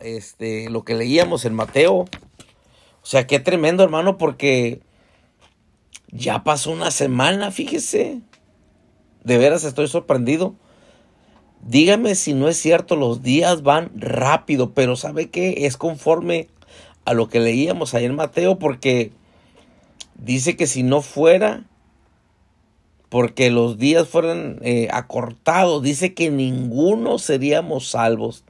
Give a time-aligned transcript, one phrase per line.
[0.00, 1.94] este, lo que leíamos en Mateo.
[1.96, 4.80] O sea, qué tremendo, hermano, porque
[6.10, 8.20] ya pasó una semana, fíjese.
[9.24, 10.54] De veras estoy sorprendido.
[11.62, 15.66] Dígame si no es cierto, los días van rápido, pero ¿sabe qué?
[15.66, 16.48] Es conforme
[17.04, 19.12] a lo que leíamos ahí en Mateo, porque
[20.14, 21.64] dice que si no fuera,
[23.08, 28.44] porque los días fueran eh, acortados, dice que ninguno seríamos salvos.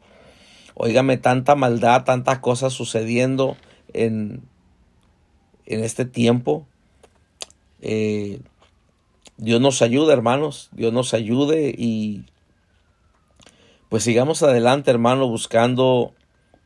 [0.80, 3.56] Óigame, tanta maldad, tantas cosas sucediendo
[3.92, 4.42] en,
[5.66, 6.68] en este tiempo.
[7.80, 8.40] Eh,
[9.38, 10.68] Dios nos ayude, hermanos.
[10.70, 12.26] Dios nos ayude y
[13.88, 16.14] pues sigamos adelante, hermano, buscando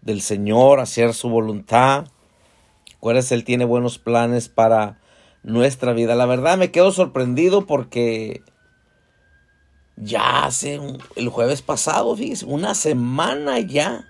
[0.03, 2.05] del Señor, hacer su voluntad.
[2.97, 5.01] Acuérdense, Él tiene buenos planes para
[5.43, 6.17] nuestra vida.
[6.17, 8.43] La verdad me quedo sorprendido porque
[9.97, 10.81] ya hace
[11.17, 14.09] el jueves pasado, fíjese, una semana ya.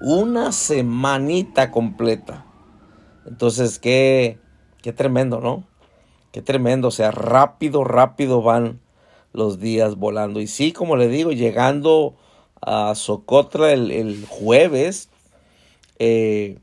[0.00, 2.44] Una semanita completa.
[3.24, 4.38] Entonces, qué,
[4.82, 5.64] qué tremendo, ¿no?
[6.32, 6.88] Qué tremendo.
[6.88, 8.80] O sea, rápido, rápido van
[9.32, 10.40] los días volando.
[10.40, 12.16] Y sí, como le digo, llegando
[12.60, 15.08] a Socotra el, jueves,
[15.98, 16.58] eh,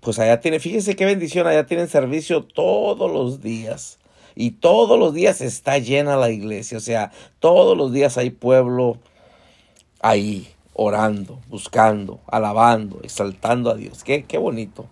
[0.00, 3.99] pues allá tiene, fíjese qué bendición, allá tienen servicio todos los días.
[4.40, 8.96] Y todos los días está llena la iglesia, o sea, todos los días hay pueblo
[10.00, 14.02] ahí, orando, buscando, alabando, exaltando a Dios.
[14.02, 14.86] Qué, qué bonito.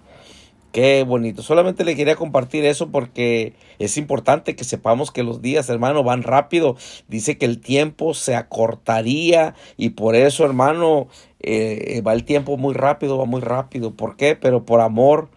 [0.71, 1.43] Qué bonito.
[1.43, 6.25] Solamente le quería compartir eso porque es importante que sepamos que los días, hermano, van
[6.25, 6.77] rápido.
[7.09, 11.09] Dice que el tiempo se acortaría y por eso, hermano,
[11.41, 13.95] eh, va el tiempo muy rápido, va muy rápido.
[13.95, 14.37] ¿Por qué?
[14.37, 15.31] Pero por amor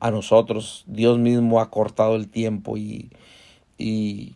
[0.00, 3.10] a nosotros, Dios mismo ha cortado el tiempo y,
[3.78, 4.34] y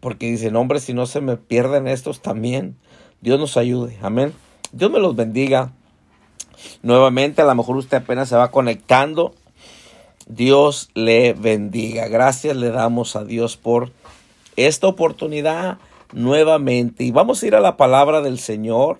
[0.00, 2.76] porque dicen, hombre, si no se me pierden estos también,
[3.20, 3.98] Dios nos ayude.
[4.02, 4.32] Amén.
[4.72, 5.72] Dios me los bendiga.
[6.82, 9.34] Nuevamente, a lo mejor usted apenas se va conectando.
[10.26, 12.08] Dios le bendiga.
[12.08, 13.92] Gracias le damos a Dios por
[14.56, 15.78] esta oportunidad
[16.12, 17.04] nuevamente.
[17.04, 18.98] Y vamos a ir a la palabra del Señor.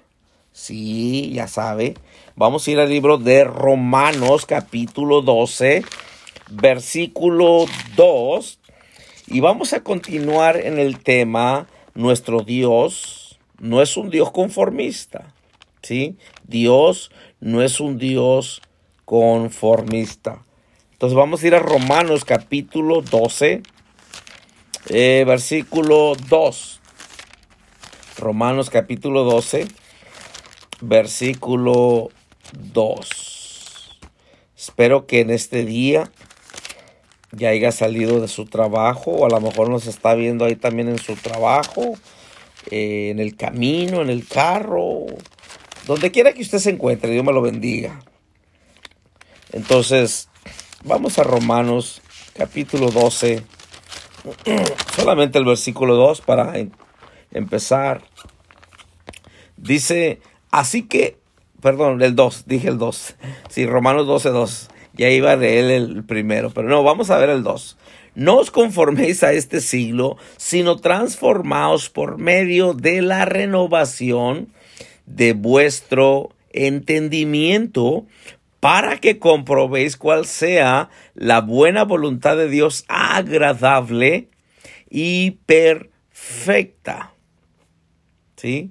[0.52, 1.94] Sí, ya sabe.
[2.36, 5.84] Vamos a ir al libro de Romanos capítulo 12,
[6.50, 8.58] versículo 2.
[9.28, 15.32] Y vamos a continuar en el tema, nuestro Dios no es un Dios conformista.
[15.82, 16.16] ¿Sí?
[16.42, 18.62] Dios no es un Dios
[19.04, 20.44] conformista.
[20.90, 23.62] Entonces vamos a ir a Romanos capítulo 12,
[24.88, 26.80] eh, versículo 2.
[28.18, 29.68] Romanos capítulo 12,
[30.80, 32.10] versículo
[32.72, 34.00] 2.
[34.56, 36.10] Espero que en este día
[37.32, 40.88] ya haya salido de su trabajo o a lo mejor nos está viendo ahí también
[40.88, 41.94] en su trabajo,
[42.70, 45.06] eh, en el camino, en el carro,
[45.86, 48.00] donde quiera que usted se encuentre, Dios me lo bendiga.
[49.52, 50.28] Entonces,
[50.82, 52.00] vamos a Romanos
[52.34, 53.44] capítulo 12,
[54.96, 56.70] solamente el versículo 2 para em,
[57.30, 58.02] empezar.
[59.56, 61.18] Dice, así que,
[61.64, 63.16] perdón, el 2, dije el 2.
[63.48, 64.68] Sí, Romanos 12, 2.
[64.92, 67.78] Ya iba a leer el primero, pero no, vamos a ver el 2.
[68.14, 74.52] No os conforméis a este siglo, sino transformaos por medio de la renovación
[75.06, 78.04] de vuestro entendimiento
[78.60, 84.28] para que comprobéis cuál sea la buena voluntad de Dios agradable
[84.90, 87.14] y perfecta.
[88.36, 88.70] ¿Sí?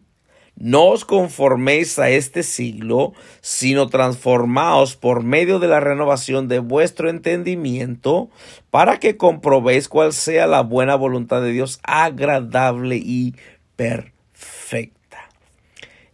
[0.63, 7.09] No os conforméis a este siglo, sino transformaos por medio de la renovación de vuestro
[7.09, 8.29] entendimiento,
[8.72, 13.35] para que comprobéis cuál sea la buena voluntad de Dios agradable y
[13.75, 15.28] perfecta.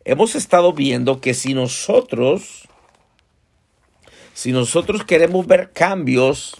[0.04, 2.68] Hemos estado viendo que si nosotros,
[4.34, 6.60] si nosotros queremos ver cambios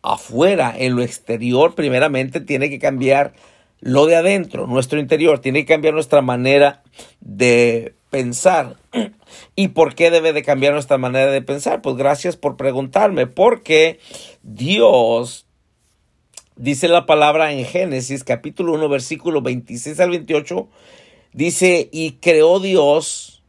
[0.00, 3.34] afuera, en lo exterior, primeramente tiene que cambiar
[3.84, 6.82] lo de adentro, nuestro interior, tiene que cambiar nuestra manera
[7.20, 8.76] de pensar.
[9.56, 11.82] ¿Y por qué debe de cambiar nuestra manera de pensar?
[11.82, 13.98] Pues gracias por preguntarme, porque
[14.42, 15.46] Dios
[16.56, 20.68] dice la palabra en Génesis capítulo 1 versículo 26 al 28
[21.34, 23.42] Dice, y creó Dios,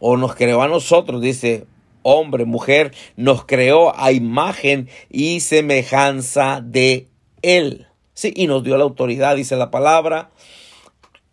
[0.00, 1.64] o nos creó a nosotros, dice,
[2.02, 7.06] hombre, mujer, nos creó a imagen y semejanza de
[7.40, 7.86] Él.
[8.14, 10.30] Sí, y nos dio la autoridad, dice la palabra,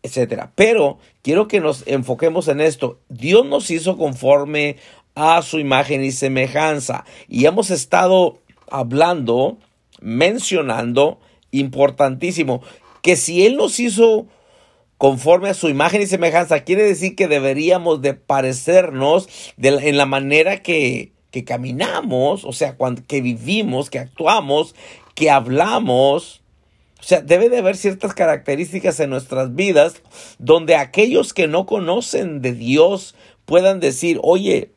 [0.04, 0.52] etcétera.
[0.56, 3.00] Pero quiero que nos enfoquemos en esto.
[3.10, 4.78] Dios nos hizo conforme
[5.16, 7.06] a su imagen y semejanza.
[7.28, 8.40] Y hemos estado
[8.70, 9.58] hablando,
[10.00, 11.20] mencionando,
[11.52, 12.62] importantísimo,
[13.02, 14.28] que si Él nos hizo
[15.02, 16.60] conforme a su imagen y semejanza.
[16.60, 23.02] Quiere decir que deberíamos de parecernos en la manera que, que caminamos, o sea, cuando,
[23.08, 24.76] que vivimos, que actuamos,
[25.16, 26.41] que hablamos.
[27.02, 29.96] O sea, debe de haber ciertas características en nuestras vidas
[30.38, 33.16] donde aquellos que no conocen de Dios
[33.46, 34.72] puedan decir, oye,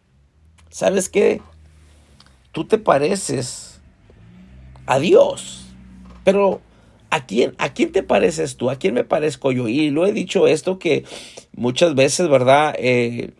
[0.71, 1.43] ¿sabes qué?
[2.51, 3.81] Tú te pareces
[4.87, 5.67] a Dios.
[6.25, 6.63] Pero
[7.11, 8.71] ¿a quién, ¿a quién te pareces tú?
[8.71, 9.69] ¿A quién me parezco yo?
[9.69, 11.05] Y lo he dicho esto que
[11.55, 12.75] muchas veces, ¿verdad?
[12.79, 13.33] Eh,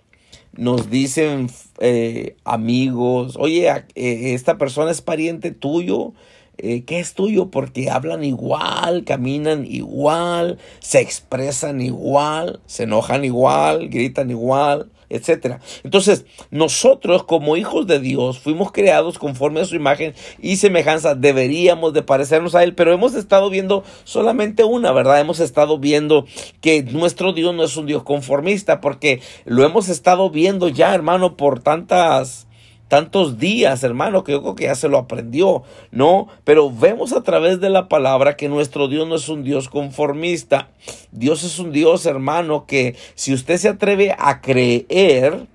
[0.53, 1.49] nos dicen
[1.81, 6.13] eh, amigos, oye, eh, esta persona es pariente tuyo.
[6.57, 7.51] ¿Qué es tuyo?
[7.51, 15.61] Porque hablan igual, caminan igual, se expresan igual, se enojan igual, gritan igual etcétera.
[15.83, 21.93] Entonces, nosotros como hijos de Dios fuimos creados conforme a su imagen y semejanza, deberíamos
[21.93, 25.21] de parecernos a Él, pero hemos estado viendo solamente una, ¿verdad?
[25.21, 26.27] Hemos estado viendo
[26.61, 31.37] que nuestro Dios no es un Dios conformista, porque lo hemos estado viendo ya, hermano,
[31.37, 32.44] por tantas
[32.89, 36.29] tantos días, hermano, que yo creo que ya se lo aprendió, ¿no?
[36.45, 40.69] Pero vemos a través de la palabra que nuestro Dios no es un Dios conformista.
[41.11, 45.47] Dios es un Dios, hermano, que si usted se atreve a creer,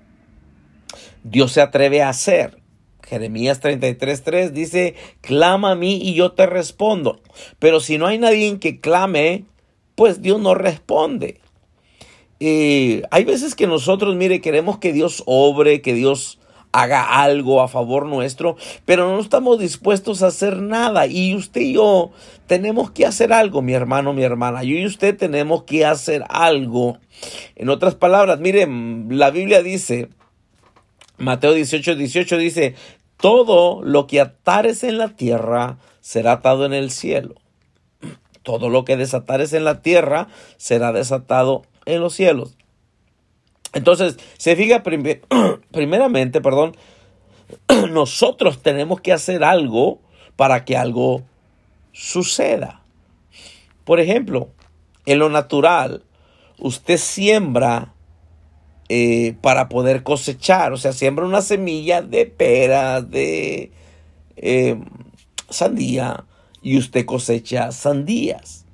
[1.22, 2.58] Dios se atreve a hacer.
[3.06, 7.20] Jeremías 33:3 dice, clama a mí y yo te respondo.
[7.58, 9.44] Pero si no hay nadie que clame,
[9.94, 11.40] pues Dios no responde.
[12.38, 16.39] Eh, hay veces que nosotros, mire, queremos que Dios obre, que Dios
[16.72, 21.06] haga algo a favor nuestro, pero no estamos dispuestos a hacer nada.
[21.06, 22.10] Y usted y yo
[22.46, 24.62] tenemos que hacer algo, mi hermano, mi hermana.
[24.62, 26.98] Yo y usted tenemos que hacer algo.
[27.56, 30.08] En otras palabras, miren, la Biblia dice,
[31.18, 32.74] Mateo 18, 18 dice,
[33.16, 37.34] todo lo que atares en la tierra será atado en el cielo.
[38.42, 42.56] Todo lo que desatares en la tierra será desatado en los cielos.
[43.72, 44.82] Entonces, se fija
[45.70, 46.76] primeramente, perdón,
[47.90, 50.00] nosotros tenemos que hacer algo
[50.36, 51.22] para que algo
[51.92, 52.82] suceda.
[53.84, 54.48] Por ejemplo,
[55.06, 56.04] en lo natural,
[56.58, 57.94] usted siembra
[58.88, 63.70] eh, para poder cosechar, o sea, siembra una semilla de pera, de
[64.36, 64.80] eh,
[65.48, 66.24] sandía,
[66.62, 68.66] y usted cosecha sandías.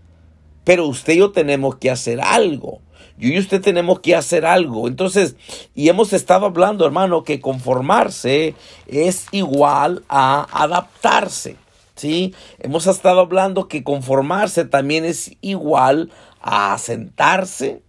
[0.64, 2.80] Pero usted y yo tenemos que hacer algo.
[3.18, 4.88] Yo y usted tenemos que hacer algo.
[4.88, 5.36] Entonces,
[5.74, 8.54] y hemos estado hablando, hermano, que conformarse
[8.86, 11.56] es igual a adaptarse.
[11.94, 12.34] ¿Sí?
[12.58, 16.10] Hemos estado hablando que conformarse también es igual
[16.42, 17.80] a sentarse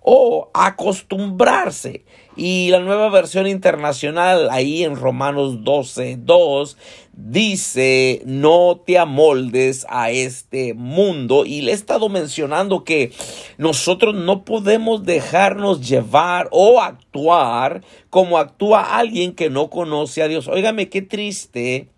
[0.00, 2.04] o acostumbrarse.
[2.38, 6.76] Y la nueva versión internacional ahí en Romanos 12, 2
[7.12, 11.44] dice, no te amoldes a este mundo.
[11.44, 13.12] Y le he estado mencionando que
[13.56, 20.46] nosotros no podemos dejarnos llevar o actuar como actúa alguien que no conoce a Dios.
[20.46, 21.88] Óigame, qué triste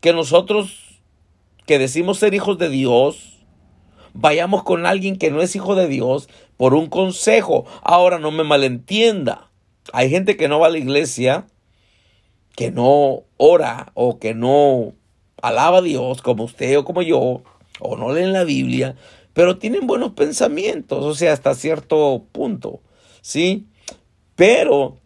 [0.00, 0.98] que nosotros
[1.64, 3.44] que decimos ser hijos de Dios,
[4.14, 7.66] vayamos con alguien que no es hijo de Dios por un consejo.
[7.82, 9.45] Ahora no me malentienda.
[9.92, 11.46] Hay gente que no va a la iglesia,
[12.54, 14.94] que no ora o que no
[15.42, 17.42] alaba a Dios como usted o como yo,
[17.80, 18.96] o no leen la Biblia,
[19.32, 22.80] pero tienen buenos pensamientos, o sea, hasta cierto punto,
[23.20, 23.66] ¿sí?
[24.34, 24.96] Pero,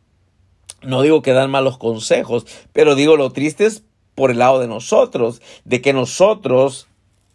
[0.82, 3.82] no digo que dan malos consejos, pero digo lo triste es
[4.14, 6.86] por el lado de nosotros, de que nosotros,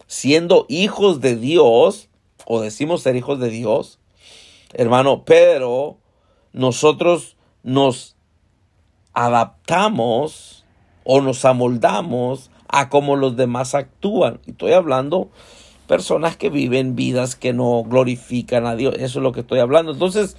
[0.08, 2.08] siendo hijos de Dios,
[2.46, 4.00] o decimos ser hijos de Dios,
[4.74, 5.98] hermano, pero
[6.54, 7.35] nosotros
[7.66, 8.16] nos
[9.14, 10.64] adaptamos
[11.04, 14.40] o nos amoldamos a cómo los demás actúan.
[14.46, 15.30] Y estoy hablando
[15.88, 18.94] personas que viven vidas que no glorifican a Dios.
[18.96, 19.92] Eso es lo que estoy hablando.
[19.94, 20.38] Entonces,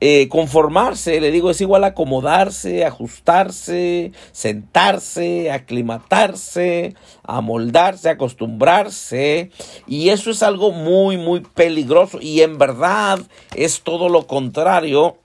[0.00, 9.50] eh, conformarse, le digo, es igual acomodarse, ajustarse, sentarse, aclimatarse, amoldarse, acostumbrarse.
[9.86, 12.18] Y eso es algo muy, muy peligroso.
[12.20, 13.20] Y en verdad
[13.54, 15.18] es todo lo contrario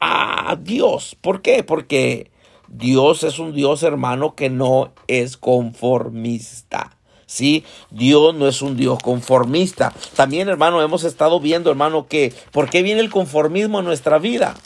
[0.00, 1.16] a Dios.
[1.20, 1.62] ¿Por qué?
[1.62, 2.30] Porque
[2.68, 6.96] Dios es un Dios hermano que no es conformista.
[7.30, 7.64] ¿sí?
[7.90, 9.92] Dios no es un Dios conformista.
[10.16, 14.56] También, hermano, hemos estado viendo, hermano, que ¿por qué viene el conformismo en nuestra vida?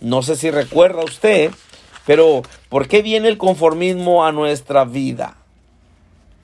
[0.00, 1.52] No sé si recuerda usted,
[2.06, 5.36] pero ¿por qué viene el conformismo a nuestra vida?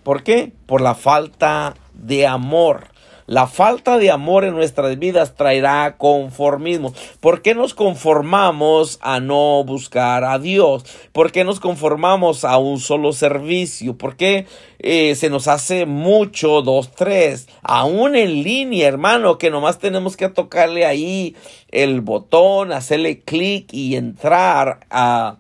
[0.05, 0.53] ¿Por qué?
[0.67, 2.89] Por la falta de amor.
[3.26, 6.93] La falta de amor en nuestras vidas traerá conformismo.
[7.21, 10.85] ¿Por qué nos conformamos a no buscar a Dios?
[11.12, 13.97] ¿Por qué nos conformamos a un solo servicio?
[13.97, 14.47] ¿Por qué
[14.78, 17.49] eh, se nos hace mucho, dos, tres?
[17.62, 21.35] Aún en línea, hermano, que nomás tenemos que tocarle ahí
[21.71, 25.38] el botón, hacerle clic y entrar a,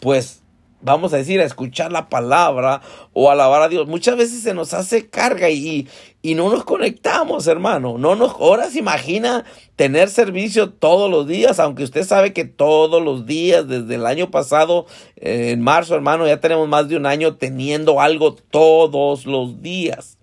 [0.00, 0.42] pues,
[0.80, 2.80] vamos a decir, a escuchar la palabra
[3.12, 3.86] o alabar a Dios.
[3.88, 5.88] Muchas veces se nos hace carga y,
[6.20, 7.96] y no nos conectamos, hermano.
[7.96, 9.44] No nos, ahora se imagina
[9.76, 14.30] tener servicio todos los días, aunque usted sabe que todos los días, desde el año
[14.30, 19.62] pasado, eh, en marzo, hermano, ya tenemos más de un año teniendo algo todos los
[19.62, 20.18] días.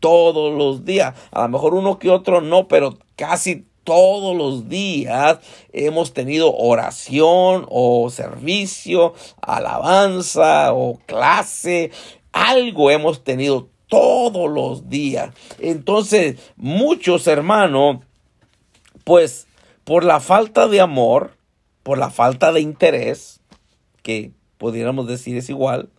[0.00, 1.14] Todos los días.
[1.30, 5.40] A lo mejor uno que otro no, pero casi todos los días
[5.72, 9.12] hemos tenido oración o servicio,
[9.42, 11.90] alabanza o clase,
[12.32, 15.34] algo hemos tenido todos los días.
[15.58, 17.98] Entonces, muchos hermanos,
[19.04, 19.46] pues
[19.84, 21.32] por la falta de amor,
[21.82, 23.40] por la falta de interés,
[24.02, 25.90] que pudiéramos decir es igual,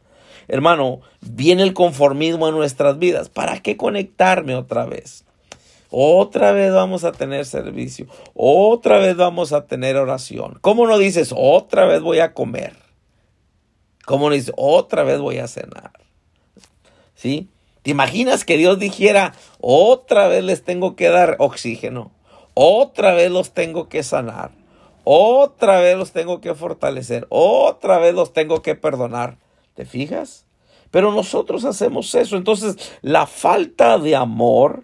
[0.48, 3.30] hermano, viene el conformismo a nuestras vidas.
[3.30, 5.26] ¿Para qué conectarme otra vez?
[5.90, 8.08] Otra vez vamos a tener servicio.
[8.34, 10.58] Otra vez vamos a tener oración.
[10.62, 12.78] ¿Cómo no dices otra vez voy a comer?
[14.06, 15.92] ¿Cómo no dices otra vez voy a cenar?
[17.14, 17.50] ¿Sí?
[17.82, 22.12] ¿Te imaginas que Dios dijera otra vez les tengo que dar oxígeno?
[22.54, 24.52] Otra vez los tengo que sanar.
[25.04, 27.26] Otra vez los tengo que fortalecer.
[27.30, 29.38] Otra vez los tengo que perdonar.
[29.74, 30.46] ¿Te fijas?
[30.92, 32.36] Pero nosotros hacemos eso.
[32.36, 34.84] Entonces, la falta de amor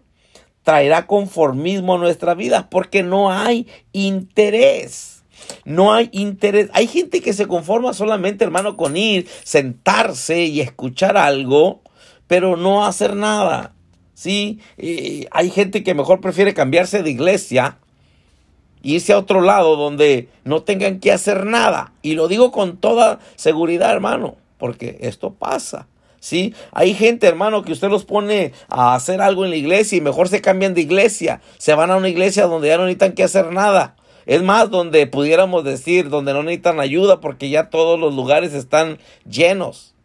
[0.63, 5.23] traerá conformismo a nuestra vida porque no hay interés.
[5.65, 6.69] No hay interés.
[6.73, 11.81] Hay gente que se conforma solamente, hermano, con ir, sentarse y escuchar algo,
[12.27, 13.73] pero no hacer nada.
[14.13, 17.77] Sí, eh, hay gente que mejor prefiere cambiarse de iglesia
[18.81, 21.91] irse a otro lado donde no tengan que hacer nada.
[22.01, 25.87] Y lo digo con toda seguridad, hermano, porque esto pasa.
[26.19, 26.53] ¿sí?
[26.71, 30.29] Hay gente, hermano, que usted los pone a hacer algo en la iglesia y mejor
[30.29, 33.51] se cambian de iglesia, se van a una iglesia donde ya no necesitan que hacer
[33.51, 33.95] nada.
[34.25, 38.99] Es más, donde pudiéramos decir, donde no necesitan ayuda porque ya todos los lugares están
[39.29, 39.95] llenos.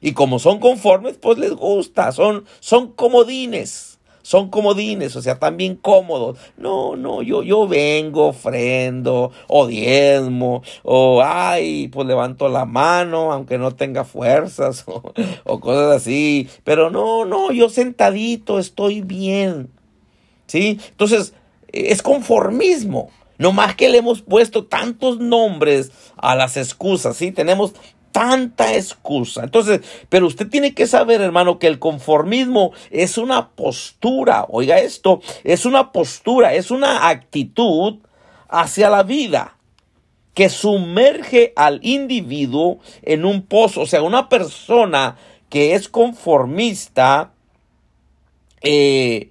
[0.00, 3.90] Y como son conformes, pues les gusta, son, son comodines
[4.30, 6.38] son comodines, o sea, también cómodos.
[6.56, 13.58] No, no, yo, yo vengo, ofrendo, o diezmo, o ay, pues levanto la mano, aunque
[13.58, 15.12] no tenga fuerzas, o,
[15.44, 16.48] o cosas así.
[16.62, 19.70] Pero no, no, yo sentadito estoy bien.
[20.46, 20.78] ¿Sí?
[20.90, 21.34] Entonces,
[21.72, 23.10] es conformismo.
[23.38, 27.32] No más que le hemos puesto tantos nombres a las excusas, ¿sí?
[27.32, 27.72] Tenemos
[28.12, 29.44] tanta excusa.
[29.44, 35.20] Entonces, pero usted tiene que saber, hermano, que el conformismo es una postura, oiga esto,
[35.44, 37.98] es una postura, es una actitud
[38.48, 39.56] hacia la vida
[40.34, 43.82] que sumerge al individuo en un pozo.
[43.82, 45.16] O sea, una persona
[45.48, 47.32] que es conformista
[48.62, 49.30] eh,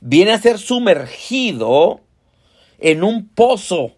[0.00, 2.00] viene a ser sumergido
[2.78, 3.92] en un pozo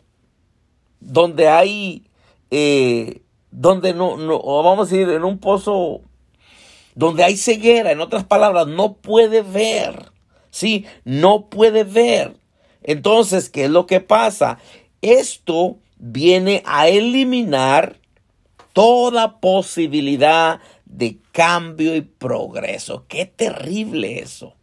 [1.01, 2.05] donde hay
[2.51, 3.22] eh,
[3.53, 6.01] donde no, no, vamos a ir en un pozo
[6.95, 10.11] donde hay ceguera, en otras palabras, no puede ver,
[10.51, 10.87] ¿sí?
[11.05, 12.35] No puede ver.
[12.83, 14.59] Entonces, ¿qué es lo que pasa?
[15.01, 17.97] Esto viene a eliminar
[18.73, 23.05] toda posibilidad de cambio y progreso.
[23.09, 24.55] Qué terrible eso.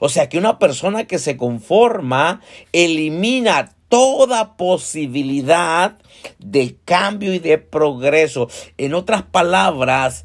[0.00, 2.40] O sea que una persona que se conforma
[2.72, 5.98] elimina toda posibilidad
[6.38, 8.48] de cambio y de progreso.
[8.76, 10.24] En otras palabras,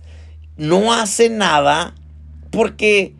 [0.57, 1.95] no hace nada
[2.51, 3.15] porque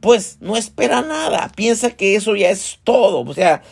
[0.00, 1.50] pues no espera nada.
[1.54, 3.20] Piensa que eso ya es todo.
[3.20, 3.62] O sea,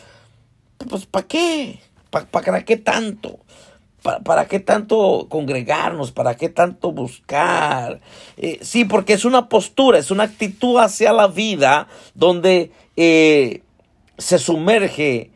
[0.89, 1.81] pues ¿para qué?
[2.11, 3.41] ¿Para, qué tanto?
[4.03, 6.13] ¿Para, qué tanto congregarnos?
[6.13, 8.01] ¿Para qué tanto buscar?
[8.37, 13.63] Eh, sí, porque es una postura, es una actitud hacia la vida donde eh,
[14.17, 15.31] se sumerge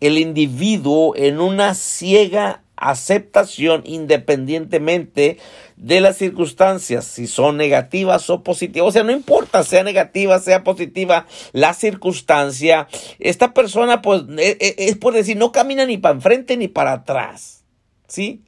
[0.00, 5.38] el individuo en una ciega aceptación independientemente
[5.76, 8.88] de las circunstancias, si son negativas o positivas.
[8.88, 12.88] O sea, no importa, sea negativa, sea positiva la circunstancia.
[13.18, 16.92] Esta persona, pues, e, e, es, por decir, no camina ni para enfrente ni para
[16.92, 17.64] atrás.
[18.08, 18.42] ¿Sí?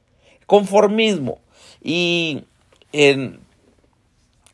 [0.46, 1.40] Conformismo.
[1.82, 2.44] Y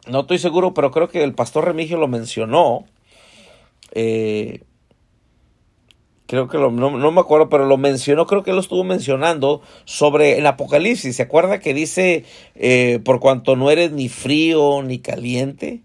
[0.07, 2.85] no estoy seguro, pero creo que el pastor Remigio lo mencionó.
[3.93, 4.63] Eh,
[6.29, 10.37] creo que lo, no, me acuerdo, pero lo mencionó, creo que lo estuvo mencionando sobre
[10.39, 11.17] el Apocalipsis.
[11.17, 15.81] ¿Se acuerda que dice, eh, por cuanto no eres ni frío ni caliente?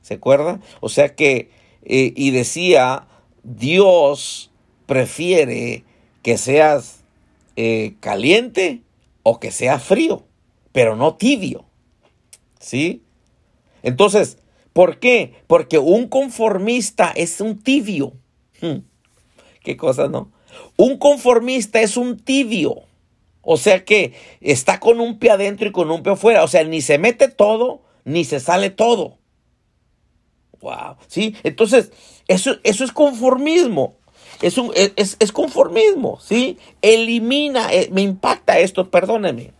[0.00, 0.60] ¿Se acuerda?
[0.80, 1.50] O sea que
[1.84, 3.08] eh, y decía,
[3.42, 4.52] Dios
[4.86, 5.82] prefiere
[6.22, 7.02] que seas
[7.56, 8.82] eh, caliente
[9.24, 10.22] o que seas frío,
[10.70, 11.64] pero no tibio.
[12.60, 13.02] ¿Sí?
[13.82, 14.38] Entonces,
[14.72, 15.34] ¿por qué?
[15.48, 18.12] Porque un conformista es un tibio.
[18.60, 18.91] Hmm.
[19.62, 20.30] ¿Qué cosa, no?
[20.76, 22.82] Un conformista es un tibio.
[23.42, 26.44] O sea que está con un pie adentro y con un pie afuera.
[26.44, 29.18] O sea, ni se mete todo, ni se sale todo.
[30.60, 30.96] Wow.
[31.08, 31.34] ¿Sí?
[31.42, 31.92] Entonces,
[32.28, 33.96] eso, eso es conformismo.
[34.40, 34.56] Es,
[34.96, 36.58] es, es conformismo, ¿sí?
[36.82, 39.52] Elimina, eh, me impacta esto, perdóneme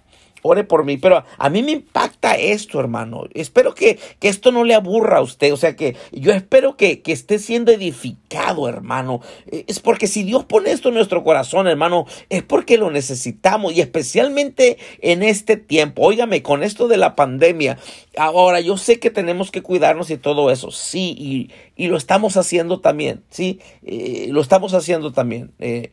[0.42, 0.96] ore por mí.
[0.96, 3.24] Pero a mí me impacta esto, hermano.
[3.34, 5.52] Espero que, esto no le aburra a usted.
[5.52, 9.20] O sea que yo espero que, que, esté siendo edificado, hermano.
[9.46, 13.72] Eh, es porque si Dios pone esto en nuestro corazón, hermano, es porque lo necesitamos.
[13.72, 16.02] Y especialmente en este tiempo.
[16.02, 17.78] Óigame, con esto de la pandemia.
[18.16, 20.70] Ahora, yo sé que tenemos que cuidarnos y todo eso.
[20.70, 23.24] Sí, y, lo estamos haciendo también.
[23.30, 25.52] Sí, eh, lo estamos haciendo también.
[25.58, 25.92] Eh,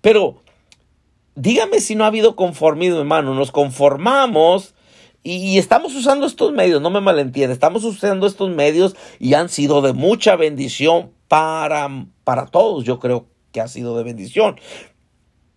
[0.00, 0.43] pero
[1.34, 3.34] dígame si no ha habido conformismo, hermano.
[3.34, 4.74] Nos conformamos
[5.26, 9.80] y, estamos usando estos medios, no me malentiende, estamos usando estos medios y han sido
[9.80, 11.88] de mucha bendición para,
[12.24, 12.84] para todos.
[12.84, 14.60] Yo creo que ha sido de bendición.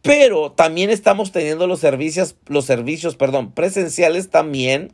[0.01, 4.93] Pero también estamos teniendo los servicios, los servicios, perdón, presenciales también.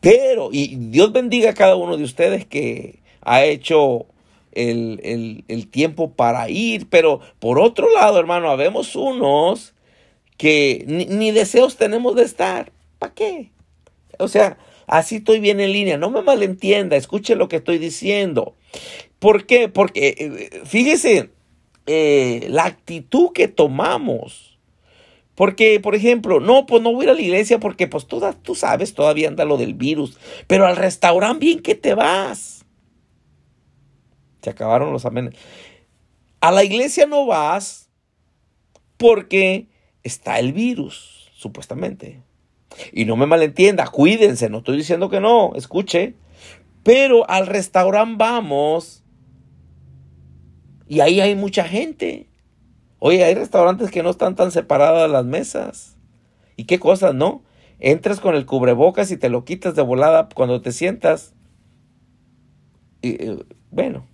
[0.00, 4.06] Pero, y Dios bendiga a cada uno de ustedes que ha hecho
[4.52, 9.74] el, tiempo para ir, pero por otro lado, hermano, habemos unos
[10.36, 12.72] que ni, deseos tenemos de estar.
[12.98, 13.50] ¿Para qué?
[14.18, 15.98] O sea, así estoy bien en línea.
[15.98, 18.54] No me malentienda, escuche lo que estoy diciendo.
[19.18, 19.68] ¿Por qué?
[19.68, 21.30] Porque eh, fíjese
[21.86, 24.58] eh, la actitud que tomamos.
[25.34, 28.22] Porque, por ejemplo, no, pues no voy a ir a la iglesia porque, pues, tú,
[28.42, 30.18] tú sabes, todavía anda lo del virus.
[30.46, 32.59] Pero al restaurante bien que te vas.
[34.42, 35.34] Se acabaron los amenes.
[36.40, 37.90] A la iglesia no vas
[38.96, 39.68] porque
[40.02, 42.22] está el virus, supuestamente.
[42.92, 46.14] Y no me malentienda, cuídense, no estoy diciendo que no, escuche.
[46.82, 49.00] Pero al restaurante vamos
[50.90, 52.26] y ahí hay mucha gente.
[52.98, 55.96] Oye, hay restaurantes que no están tan separadas las mesas.
[56.56, 57.42] ¿Y qué cosas, no?
[57.78, 61.32] Entras con el cubrebocas y te lo quitas de volada cuando te sientas.
[63.02, 64.04] Y, eh, bueno,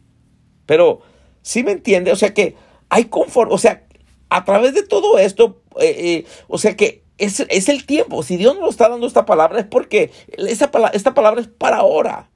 [0.66, 1.00] pero,
[1.42, 2.12] ¿sí me entiende?
[2.12, 2.54] O sea que
[2.88, 3.84] hay confort, o sea,
[4.28, 8.22] a través de todo esto, eh, eh, o sea que es, es, el tiempo.
[8.22, 12.28] Si Dios nos está dando esta palabra es porque esta, esta palabra es para ahora.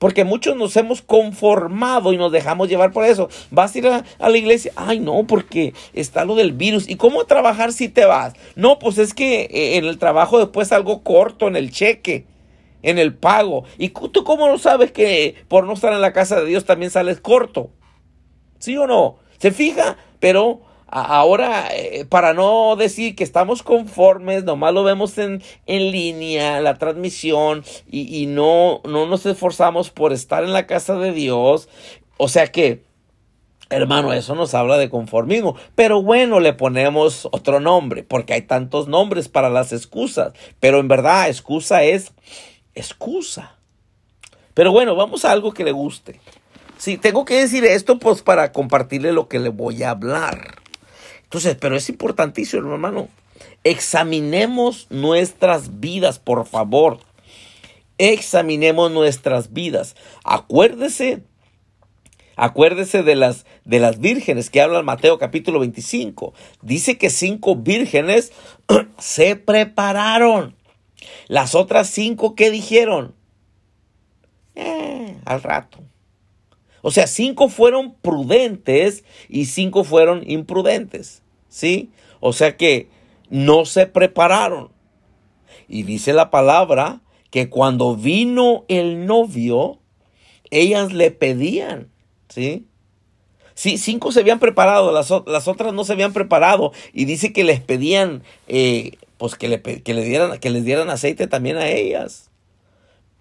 [0.00, 3.28] Porque muchos nos hemos conformado y nos dejamos llevar por eso.
[3.52, 4.72] Vas a ir a, a, la iglesia.
[4.74, 6.88] Ay, no, porque está lo del virus.
[6.88, 8.34] ¿Y cómo trabajar si te vas?
[8.56, 12.26] No, pues es que eh, en el trabajo después algo corto en el cheque
[12.82, 13.64] en el pago.
[13.78, 16.90] ¿Y tú cómo no sabes que por no estar en la casa de Dios también
[16.90, 17.70] sales corto?
[18.58, 19.18] ¿Sí o no?
[19.38, 19.96] ¿Se fija?
[20.20, 26.60] Pero ahora, eh, para no decir que estamos conformes, nomás lo vemos en, en línea,
[26.60, 31.68] la transmisión, y, y no, no nos esforzamos por estar en la casa de Dios.
[32.16, 32.88] O sea que,
[33.70, 35.54] Hermano, eso nos habla de conformismo.
[35.74, 40.32] Pero bueno, le ponemos otro nombre, porque hay tantos nombres para las excusas.
[40.58, 42.12] Pero en verdad, excusa es
[42.78, 43.56] excusa.
[44.54, 46.20] Pero bueno, vamos a algo que le guste.
[46.78, 50.56] Sí, tengo que decir esto pues para compartirle lo que le voy a hablar.
[51.24, 53.08] Entonces, pero es importantísimo, hermano.
[53.64, 57.00] Examinemos nuestras vidas, por favor.
[57.98, 59.96] Examinemos nuestras vidas.
[60.24, 61.22] Acuérdese,
[62.36, 66.32] acuérdese de las, de las vírgenes que habla Mateo capítulo 25.
[66.62, 68.32] Dice que cinco vírgenes
[68.98, 70.57] se prepararon
[71.28, 73.14] las otras cinco, ¿qué dijeron?
[74.54, 75.78] Eh, al rato.
[76.82, 81.22] O sea, cinco fueron prudentes y cinco fueron imprudentes.
[81.48, 81.90] ¿Sí?
[82.20, 82.88] O sea que
[83.30, 84.70] no se prepararon.
[85.68, 89.78] Y dice la palabra que cuando vino el novio,
[90.50, 91.88] ellas le pedían.
[92.28, 92.66] ¿Sí?
[93.54, 96.72] Sí, cinco se habían preparado, las, las, otras no se habían preparado.
[96.92, 101.26] Y dice que les pedían eh, pues que le, que dieran, que les dieran aceite
[101.26, 102.30] también a ellas.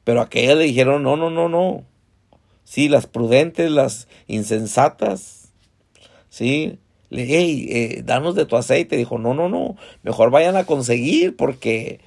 [0.03, 1.83] Pero aquellas le dijeron, no, no, no, no.
[2.63, 5.51] Sí, las prudentes, las insensatas.
[6.29, 6.79] Sí,
[7.09, 8.95] le, hey, eh, danos de tu aceite.
[8.95, 11.99] Dijo, no, no, no, mejor vayan a conseguir porque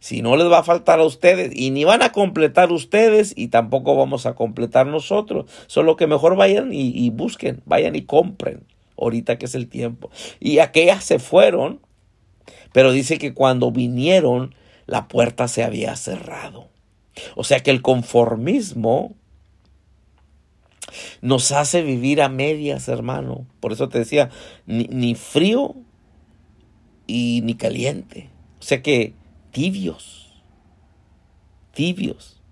[0.00, 3.48] si no les va a faltar a ustedes y ni van a completar ustedes y
[3.48, 5.46] tampoco vamos a completar nosotros.
[5.66, 8.64] Solo que mejor vayan y, y busquen, vayan y compren
[8.98, 10.10] ahorita que es el tiempo.
[10.40, 11.80] Y aquellas se fueron
[12.76, 16.68] pero dice que cuando vinieron, la puerta se había cerrado.
[17.34, 19.14] O sea que el conformismo
[21.22, 23.46] nos hace vivir a medias, hermano.
[23.60, 24.28] Por eso te decía,
[24.66, 25.74] ni, frío
[27.06, 28.28] y ni caliente.
[28.60, 29.14] O sea que
[29.52, 30.34] tibios,
[31.72, 32.42] tibios.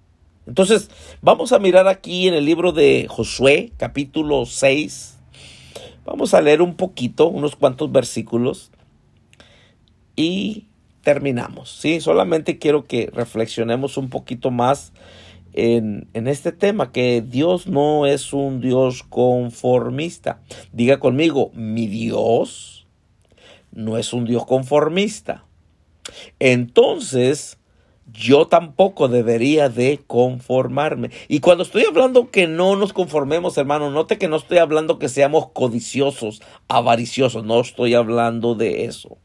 [0.47, 0.89] Entonces,
[1.21, 5.19] vamos a mirar aquí en el libro de Josué, capítulo 6.
[6.07, 8.71] Vamos a leer un poquito, unos cuantos versículos.
[10.17, 10.67] Y
[11.03, 11.71] terminamos.
[11.71, 12.01] ¿sí?
[12.01, 14.93] Solamente quiero que reflexionemos un poquito más
[15.53, 20.41] en, en, este tema, que Dios no es un Dios conformista.
[20.73, 22.87] Diga conmigo, mi Dios
[23.71, 25.45] no es un Dios conformista.
[26.39, 27.59] Entonces,
[28.13, 31.11] yo tampoco debería de conformarme.
[31.29, 35.09] Y cuando estoy hablando que no nos conformemos, hermano, note que no estoy hablando que
[35.09, 39.19] seamos codiciosos, avariciosos, no estoy hablando de eso.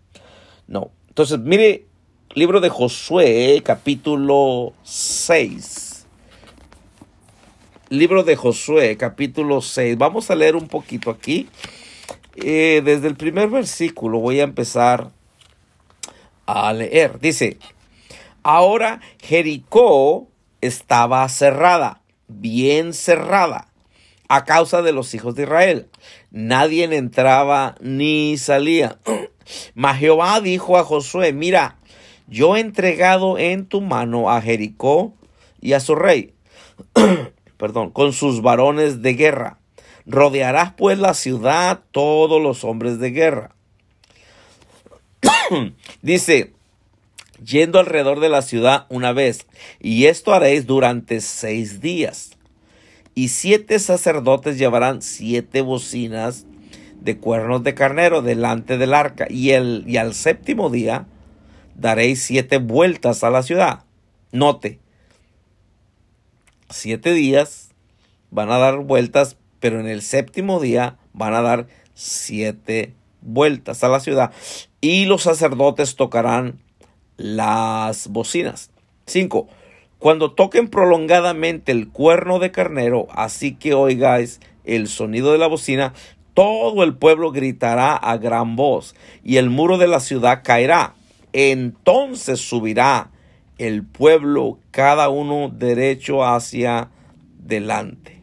[0.70, 0.92] No.
[1.10, 1.88] Entonces, mire,
[2.36, 5.90] libro de Josué, capítulo 6
[7.90, 9.98] libro de Josué, capítulo 6.
[9.98, 11.50] Vamos a leer un poquito aquí.
[12.36, 15.10] Eh, desde el primer versículo voy a empezar
[16.46, 17.20] a leer.
[17.20, 17.58] Dice,
[18.44, 20.28] ahora Jericó
[20.62, 23.68] estaba cerrada, bien cerrada,
[24.28, 25.88] a causa de los hijos de Israel.
[26.32, 29.00] Nadie entraba ni salía.
[29.74, 31.78] Mas Jehová dijo a Josué, mira,
[32.28, 35.14] yo he entregado en tu mano a Jericó
[35.62, 36.34] y a su rey
[37.60, 39.60] perdón, con sus varones de guerra.
[40.06, 43.56] Rodearás pues la ciudad todos los hombres de guerra.
[46.02, 46.54] Dice,
[47.44, 49.46] yendo alrededor de la ciudad una vez,
[49.80, 52.32] y esto haréis durante seis días.
[53.14, 56.46] Y siete sacerdotes llevarán siete bocinas
[57.02, 61.08] de cuernos de carnero delante del arca, y, el, y al séptimo día
[61.76, 63.84] daréis siete vueltas a la ciudad.
[64.32, 64.80] Note,
[66.70, 67.70] siete días
[68.32, 73.90] van a dar vueltas, pero en el séptimo día van a dar siete vueltas a
[73.90, 74.32] la ciudad
[74.82, 76.60] y los sacerdotes tocarán
[77.18, 78.72] las bocinas.
[79.06, 79.48] Cinco,
[79.98, 85.94] Cuando toquen prolongadamente el cuerno de carnero, así que oigáis el sonido de la bocina,
[86.40, 90.94] todo el pueblo gritará a gran voz y el muro de la ciudad caerá.
[91.34, 93.12] Entonces subirá
[93.58, 96.92] el pueblo, cada uno derecho hacia
[97.40, 98.22] delante.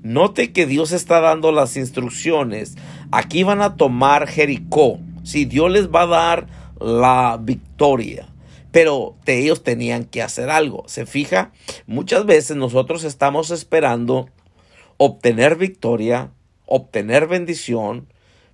[0.00, 2.76] Note que Dios está dando las instrucciones.
[3.10, 5.00] Aquí van a tomar Jericó.
[5.24, 6.46] Si Dios les va a dar
[6.78, 8.28] la victoria.
[8.70, 10.84] Pero ellos tenían que hacer algo.
[10.86, 11.50] ¿Se fija?
[11.88, 14.28] Muchas veces nosotros estamos esperando
[14.98, 16.30] obtener victoria,
[16.66, 18.08] obtener bendición,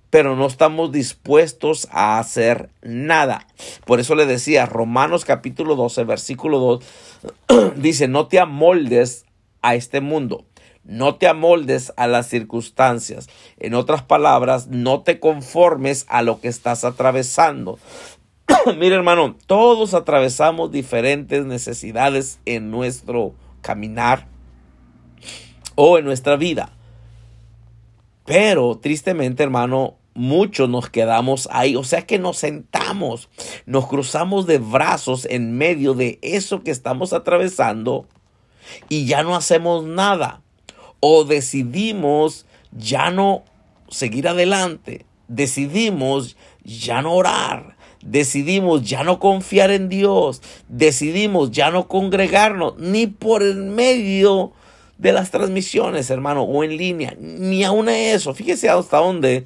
[0.09, 3.47] pero no estamos dispuestos a hacer nada.
[3.85, 9.25] Por eso le decía, Romanos capítulo 12, versículo 2, dice, no te amoldes
[9.61, 10.45] a este mundo.
[10.83, 13.29] No te amoldes a las circunstancias.
[13.59, 17.77] En otras palabras, no te conformes a lo que estás atravesando.
[18.77, 24.27] Mire hermano, todos atravesamos diferentes necesidades en nuestro caminar
[25.75, 26.73] o en nuestra vida.
[28.25, 33.29] Pero tristemente, hermano, muchos nos quedamos ahí, o sea que nos sentamos,
[33.65, 38.07] nos cruzamos de brazos en medio de eso que estamos atravesando
[38.89, 40.41] y ya no hacemos nada.
[40.99, 43.43] O decidimos ya no
[43.89, 51.87] seguir adelante, decidimos ya no orar, decidimos ya no confiar en Dios, decidimos ya no
[51.87, 54.53] congregarnos ni por el medio
[55.01, 58.35] de las transmisiones, hermano, o en línea, ni aún eso.
[58.35, 59.45] Fíjese hasta dónde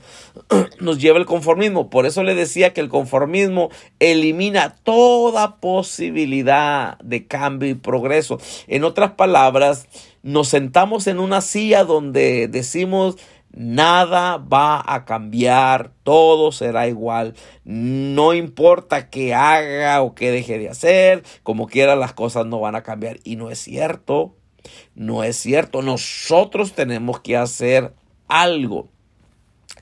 [0.81, 1.89] nos lleva el conformismo.
[1.89, 8.37] Por eso le decía que el conformismo elimina toda posibilidad de cambio y progreso.
[8.67, 9.87] En otras palabras,
[10.23, 13.15] nos sentamos en una silla donde decimos,
[13.57, 17.35] Nada va a cambiar, todo será igual.
[17.63, 22.75] No importa qué haga o qué deje de hacer, como quiera las cosas no van
[22.75, 23.19] a cambiar.
[23.23, 24.35] Y no es cierto.
[24.95, 25.81] No es cierto.
[25.81, 27.93] Nosotros tenemos que hacer
[28.27, 28.89] algo.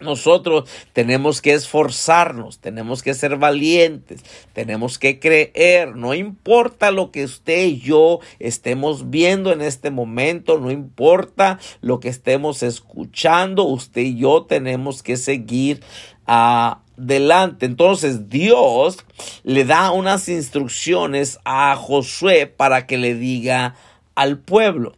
[0.02, 7.24] Nosotros tenemos que esforzarnos, tenemos que ser valientes, tenemos que creer, no importa lo que
[7.24, 14.02] usted y yo estemos viendo en este momento, no importa lo que estemos escuchando, usted
[14.02, 15.82] y yo tenemos que seguir
[16.26, 17.66] adelante.
[17.66, 18.98] Entonces Dios
[19.44, 23.76] le da unas instrucciones a Josué para que le diga
[24.16, 24.94] al pueblo.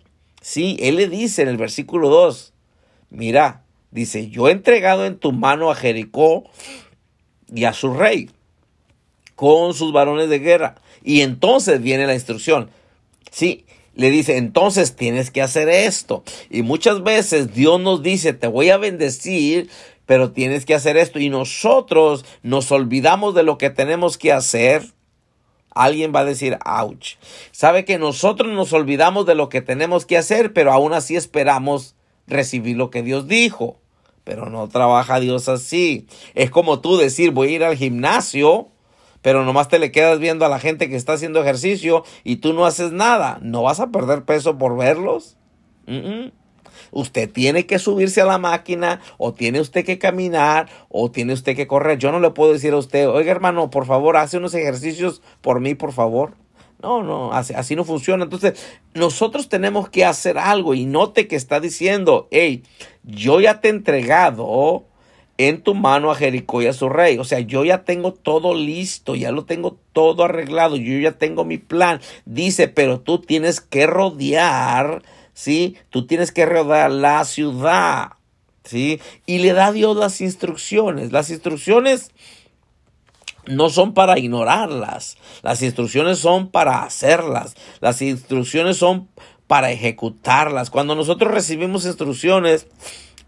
[0.47, 2.53] Sí, él le dice en el versículo 2,
[3.10, 6.43] mira, dice, yo he entregado en tu mano a Jericó
[7.51, 8.29] y a su rey
[9.34, 10.75] con sus varones de guerra.
[11.03, 12.69] Y entonces viene la instrucción.
[13.31, 16.23] Sí, le dice, entonces tienes que hacer esto.
[16.51, 19.67] Y muchas veces Dios nos dice, te voy a bendecir,
[20.05, 21.17] pero tienes que hacer esto.
[21.17, 24.84] Y nosotros nos olvidamos de lo que tenemos que hacer.
[25.75, 27.17] Alguien va a decir, ouch.
[27.51, 31.95] Sabe que nosotros nos olvidamos de lo que tenemos que hacer, pero aún así esperamos
[32.27, 33.77] recibir lo que Dios dijo.
[34.23, 36.07] Pero no trabaja Dios así.
[36.33, 38.69] Es como tú decir, voy a ir al gimnasio,
[39.21, 42.53] pero nomás te le quedas viendo a la gente que está haciendo ejercicio y tú
[42.53, 43.38] no haces nada.
[43.41, 45.38] ¿No vas a perder peso por verlos?
[46.95, 51.53] Usted tiene que subirse a la máquina o tiene usted que caminar o tiene usted
[51.53, 51.97] que correr.
[51.97, 55.60] Yo no le puedo decir a usted, oiga hermano, por favor, hace unos ejercicios por
[55.60, 56.36] mí, por favor.
[56.81, 58.23] No, no, así, no funciona.
[58.23, 58.53] Entonces,
[58.93, 62.63] nosotros tenemos que hacer algo y note que está diciendo, hey,
[63.03, 64.86] yo ya te he entregado
[65.38, 67.17] en tu mano a Jericó y a su rey.
[67.17, 71.43] O sea, yo ya tengo todo listo, ya lo tengo todo arreglado, yo ya tengo
[71.43, 71.99] mi plan.
[72.25, 75.03] Dice, pero tú tienes que rodear,
[75.36, 75.78] ¿sí?
[75.91, 78.13] Tú tienes que rodear la ciudad,
[78.63, 79.00] ¿sí?
[79.28, 81.12] Y le da Dios las instrucciones.
[81.12, 82.10] Las instrucciones
[83.45, 85.17] no son para ignorarlas.
[85.43, 87.54] Las instrucciones son para hacerlas.
[87.82, 89.10] Las instrucciones son
[89.45, 90.71] para ejecutarlas.
[90.71, 92.65] Cuando nosotros recibimos instrucciones,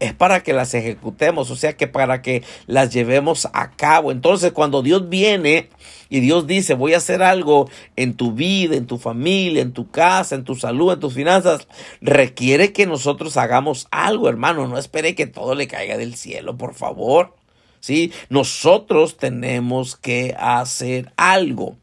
[0.00, 4.12] es para que las ejecutemos, o sea que para que las llevemos a cabo.
[4.12, 5.68] Entonces, cuando Dios viene
[6.08, 9.90] y Dios dice, voy a hacer algo en tu vida, en tu familia, en tu
[9.90, 11.66] casa, en tu salud, en tus finanzas,
[12.00, 14.66] requiere que nosotros hagamos algo, hermano.
[14.68, 17.34] No espere que todo le caiga del cielo, por favor.
[17.80, 18.12] ¿Sí?
[18.28, 21.76] Nosotros tenemos que hacer algo.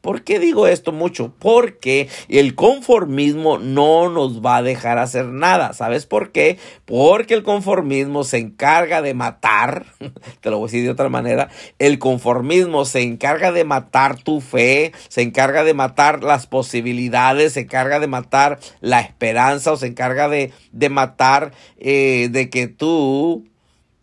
[0.00, 1.32] ¿Por qué digo esto mucho?
[1.38, 5.72] Porque el conformismo no nos va a dejar hacer nada.
[5.72, 6.58] ¿Sabes por qué?
[6.84, 9.86] Porque el conformismo se encarga de matar,
[10.40, 14.40] te lo voy a decir de otra manera, el conformismo se encarga de matar tu
[14.40, 19.88] fe, se encarga de matar las posibilidades, se encarga de matar la esperanza o se
[19.88, 23.48] encarga de, de matar eh, de que tú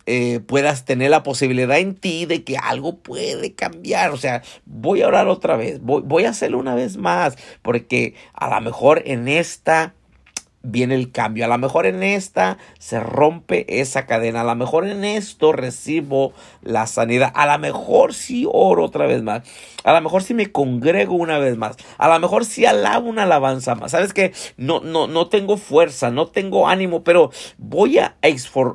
[0.05, 4.11] eh, puedas tener la posibilidad en ti de que algo puede cambiar.
[4.11, 8.13] O sea, voy a orar otra vez, voy, voy a hacerlo una vez más, porque
[8.33, 9.93] a lo mejor en esta
[10.65, 11.45] viene el cambio.
[11.45, 14.41] A lo mejor en esta se rompe esa cadena.
[14.41, 17.32] A lo mejor en esto recibo la sanidad.
[17.36, 19.43] A lo mejor si oro otra vez más.
[19.84, 21.78] A lo mejor si me congrego una vez más.
[21.97, 23.91] A lo mejor si alabo una alabanza más.
[23.91, 28.17] Sabes que no, no, no tengo fuerza, no tengo ánimo, pero voy a,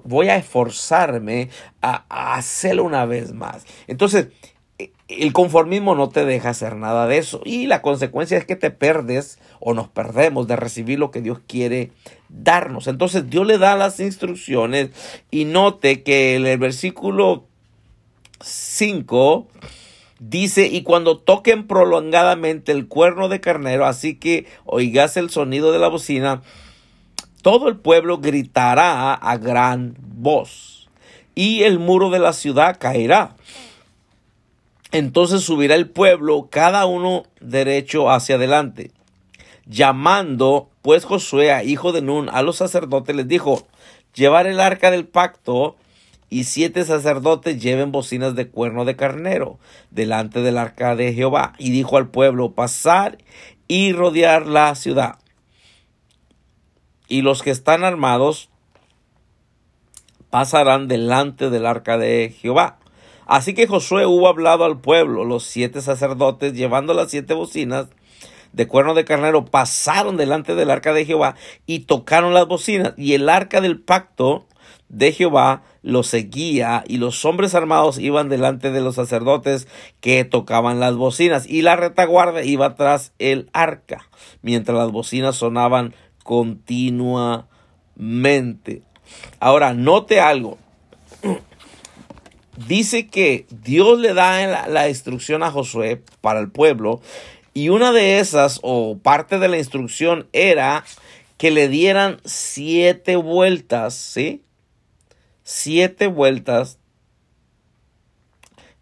[0.05, 1.51] voy a esforzarme
[1.83, 3.65] a hacerlo una vez más.
[3.87, 4.29] Entonces,
[5.09, 7.41] el conformismo no te deja hacer nada de eso.
[7.45, 11.41] Y la consecuencia es que te perdes o nos perdemos de recibir lo que Dios
[11.47, 11.93] quiere
[12.29, 12.87] darnos.
[12.87, 14.91] Entonces Dios le da las instrucciones
[15.31, 17.45] y note que en el versículo
[18.41, 19.49] 5
[20.21, 25.79] dice, y cuando toquen prolongadamente el cuerno de carnero, así que oigas el sonido de
[25.79, 26.43] la bocina,
[27.43, 30.89] todo el pueblo gritará a gran voz
[31.35, 33.35] y el muro de la ciudad caerá
[34.93, 38.91] entonces subirá el pueblo, cada uno derecho hacia adelante.
[39.67, 43.67] Llamando pues Josué, hijo de Nun, a los sacerdotes, les dijo,
[44.15, 45.77] llevar el arca del pacto
[46.29, 49.59] y siete sacerdotes lleven bocinas de cuerno de carnero
[49.91, 51.53] delante del arca de Jehová.
[51.59, 53.19] Y dijo al pueblo, pasar
[53.69, 55.19] y rodear la ciudad.
[57.09, 58.51] Y los que están armados
[60.31, 62.80] pasarán delante del arca de Jehová.
[63.31, 67.87] Así que Josué hubo hablado al pueblo, los siete sacerdotes, llevando las siete bocinas
[68.53, 73.15] de cuerno de carnero, pasaron delante del arca de Jehová y tocaron las bocinas, y
[73.15, 74.49] el arca del pacto
[74.89, 79.69] de Jehová lo seguía, y los hombres armados iban delante de los sacerdotes
[80.01, 84.09] que tocaban las bocinas, y la retaguardia iba tras el arca,
[84.43, 88.83] mientras las bocinas sonaban continuamente.
[89.39, 90.59] Ahora, note algo
[92.67, 97.01] dice que Dios le da la, instrucción a Josué para el pueblo
[97.55, 100.85] y una de esas o parte de la instrucción era
[101.37, 104.43] que le dieran siete vueltas, ¿sí?
[105.43, 106.79] Siete vueltas.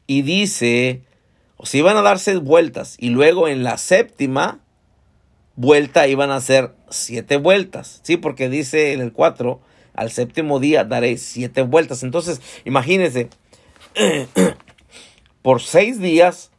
[0.06, 1.02] Y dice,
[1.56, 4.60] o si iban a dar seis vueltas y luego en la séptima
[5.54, 8.16] vuelta iban a hacer siete vueltas, ¿sí?
[8.16, 9.60] Porque dice en el 4,
[9.94, 12.02] al séptimo día daré siete vueltas.
[12.02, 13.28] Entonces, imagínense,
[15.42, 16.50] por seis días,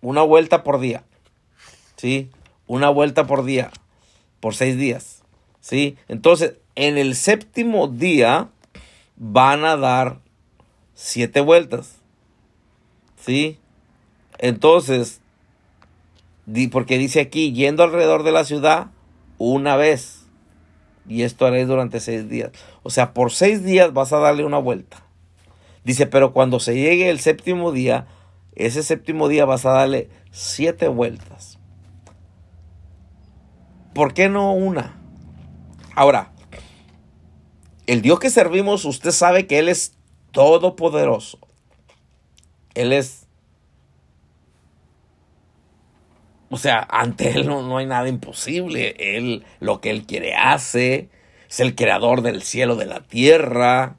[0.00, 1.04] una vuelta por día.
[1.96, 2.30] ¿Sí?
[2.66, 3.70] Una vuelta por día.
[4.40, 5.22] Por seis días.
[5.60, 5.96] ¿Sí?
[6.08, 8.48] Entonces, en el séptimo día
[9.16, 10.20] van a dar
[10.94, 11.96] siete vueltas.
[13.16, 13.58] ¿Sí?
[14.38, 15.20] Entonces,
[16.72, 18.88] porque dice aquí, yendo alrededor de la ciudad
[19.38, 20.26] una vez.
[21.06, 22.50] Y esto haréis durante seis días.
[22.82, 25.02] O sea, por seis días vas a darle una vuelta.
[25.84, 28.06] Dice, pero cuando se llegue el séptimo día,
[28.54, 31.58] ese séptimo día vas a darle siete vueltas.
[33.94, 35.00] ¿Por qué no una?
[35.94, 36.32] Ahora,
[37.86, 39.96] el Dios que servimos, usted sabe que Él es
[40.32, 41.38] todopoderoso.
[42.74, 43.26] Él es...
[46.50, 48.94] O sea, ante Él no, hay nada imposible.
[48.98, 51.08] Él lo que Él quiere hace.
[51.48, 53.96] Es el creador del cielo, de la tierra.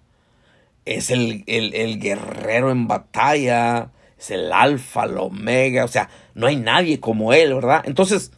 [0.85, 3.91] Es el, el guerrero en batalla.
[4.17, 5.85] Es el alfa, el omega.
[5.85, 7.83] O sea, no hay nadie como Él, ¿verdad?
[7.85, 8.31] Entonces,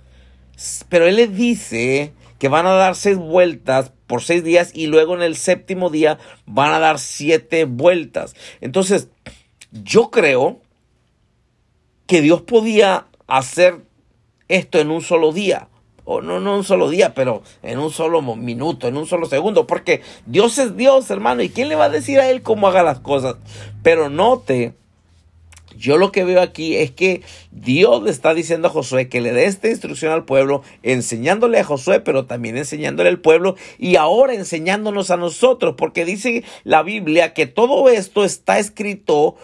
[0.89, 5.15] pero Él le dice que van a dar seis vueltas por seis días y luego
[5.15, 8.35] en el séptimo día van a dar siete vueltas.
[8.61, 9.09] Entonces,
[9.71, 10.61] yo creo
[12.05, 13.85] que Dios podía hacer
[14.47, 15.69] esto en un solo día.
[16.05, 19.67] O no, no un solo día, pero en un solo minuto, en un solo segundo.
[19.67, 21.41] Porque Dios es Dios, hermano.
[21.41, 23.35] ¿Y quién le va a decir a él cómo haga las cosas?
[23.81, 24.73] Pero note
[25.77, 29.33] yo lo que veo aquí es que Dios le está diciendo a Josué que le
[29.33, 34.33] dé esta instrucción al pueblo, enseñándole a Josué, pero también enseñándole al pueblo y ahora
[34.33, 39.35] enseñándonos a nosotros, porque dice la Biblia que todo esto está escrito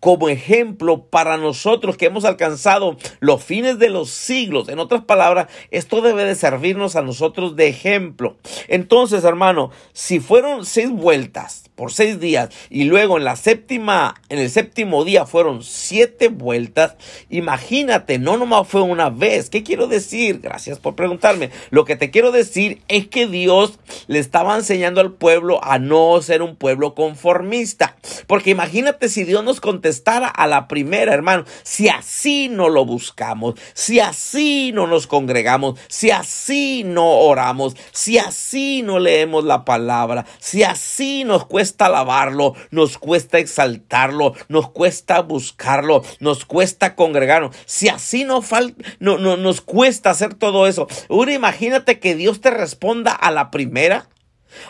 [0.00, 4.68] como ejemplo para nosotros que hemos alcanzado los fines de los siglos.
[4.68, 8.36] En otras palabras, esto debe de servirnos a nosotros de ejemplo.
[8.68, 14.38] Entonces, hermano, si fueron seis vueltas por seis días y luego en la séptima, en
[14.38, 16.96] el séptimo día fueron siete vueltas,
[17.28, 19.50] imagínate, no nomás fue una vez.
[19.50, 20.40] ¿Qué quiero decir?
[20.40, 21.50] Gracias por preguntarme.
[21.70, 26.20] Lo que te quiero decir es que Dios le estaba enseñando al pueblo a no
[26.22, 27.96] ser un pueblo conformista.
[28.26, 31.44] Porque imagínate si Dios nos contestó contestara a la primera, hermano.
[31.62, 38.18] Si así no lo buscamos, si así no nos congregamos, si así no oramos, si
[38.18, 45.20] así no leemos la palabra, si así nos cuesta alabarlo, nos cuesta exaltarlo, nos cuesta
[45.22, 48.42] buscarlo, nos cuesta congregarnos, si así no,
[49.00, 50.86] no, no nos cuesta hacer todo eso.
[51.08, 54.08] Ahora imagínate que Dios te responda a la primera.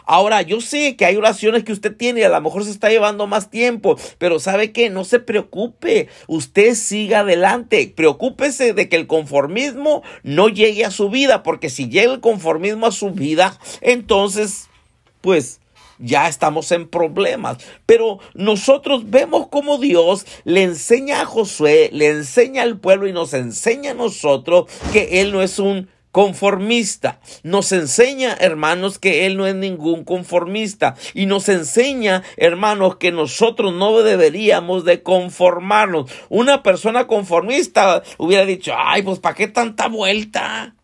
[0.05, 2.89] Ahora, yo sé que hay oraciones que usted tiene y a lo mejor se está
[2.89, 4.91] llevando más tiempo, pero ¿sabe qué?
[4.91, 11.11] No se preocupe, usted siga adelante, preocúpese de que el conformismo no llegue a su
[11.11, 14.69] vida, porque si llega el conformismo a su vida, entonces,
[15.21, 15.61] pues
[15.99, 17.59] ya estamos en problemas.
[17.87, 23.35] Pero nosotros vemos como Dios le enseña a Josué, le enseña al pueblo y nos
[23.35, 27.21] enseña a nosotros que Él no es un conformista.
[27.43, 30.95] Nos enseña, hermanos, que Él no es ningún conformista.
[31.13, 36.11] Y nos enseña, hermanos, que nosotros no deberíamos de conformarnos.
[36.31, 40.75] Una persona conformista hubiera dicho, ay, pues ¿para qué tanta vuelta?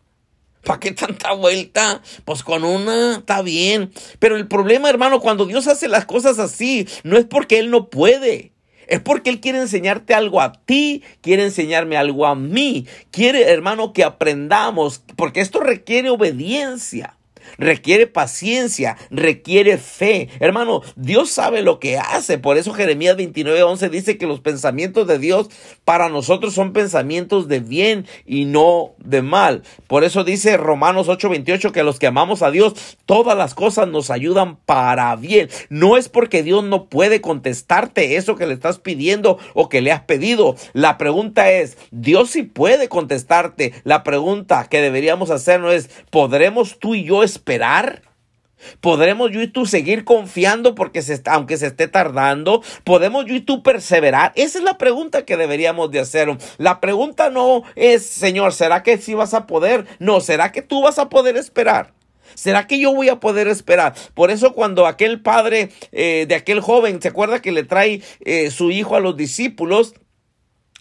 [0.63, 2.03] ¿Para qué tanta vuelta?
[2.25, 3.91] Pues con una está bien.
[4.19, 7.89] Pero el problema, hermano, cuando Dios hace las cosas así, no es porque Él no
[7.89, 8.52] puede.
[8.87, 12.87] Es porque Él quiere enseñarte algo a ti, quiere enseñarme algo a mí.
[13.11, 17.17] Quiere, hermano, que aprendamos, porque esto requiere obediencia
[17.57, 20.29] requiere paciencia, requiere fe.
[20.39, 22.37] Hermano, Dios sabe lo que hace.
[22.37, 25.49] Por eso Jeremías 29:11 dice que los pensamientos de Dios
[25.85, 29.63] para nosotros son pensamientos de bien y no de mal.
[29.87, 34.09] Por eso dice Romanos 8:28 que los que amamos a Dios, todas las cosas nos
[34.09, 35.49] ayudan para bien.
[35.69, 39.91] No es porque Dios no puede contestarte eso que le estás pidiendo o que le
[39.91, 40.55] has pedido.
[40.73, 43.73] La pregunta es, Dios sí puede contestarte.
[43.83, 47.42] La pregunta que deberíamos hacernos es, ¿podremos tú y yo esperar?
[48.79, 52.61] ¿Podremos yo y tú seguir confiando porque se aunque se esté tardando?
[52.83, 54.31] ¿Podemos yo y tú perseverar?
[54.35, 56.29] Esa es la pregunta que deberíamos de hacer.
[56.57, 59.85] La pregunta no es, Señor, ¿será que sí vas a poder?
[59.99, 61.93] No, ¿será que tú vas a poder esperar?
[62.35, 63.93] ¿Será que yo voy a poder esperar?
[64.13, 68.49] Por eso cuando aquel padre eh, de aquel joven, ¿se acuerda que le trae eh,
[68.49, 69.93] su hijo a los discípulos?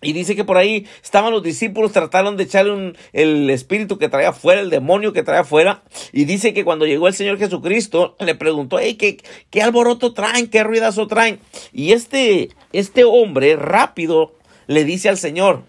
[0.03, 4.31] Y dice que por ahí estaban los discípulos, trataron de echarle el espíritu que traía
[4.31, 5.85] afuera, el demonio que traía afuera.
[6.13, 9.19] Y dice que cuando llegó el Señor Jesucristo, le preguntó, hey, ¿qué,
[9.51, 10.49] qué alboroto traen?
[10.49, 11.39] ¿Qué ruidazo traen?
[11.73, 14.35] Y este, este hombre rápido
[14.67, 15.63] le dice al Señor,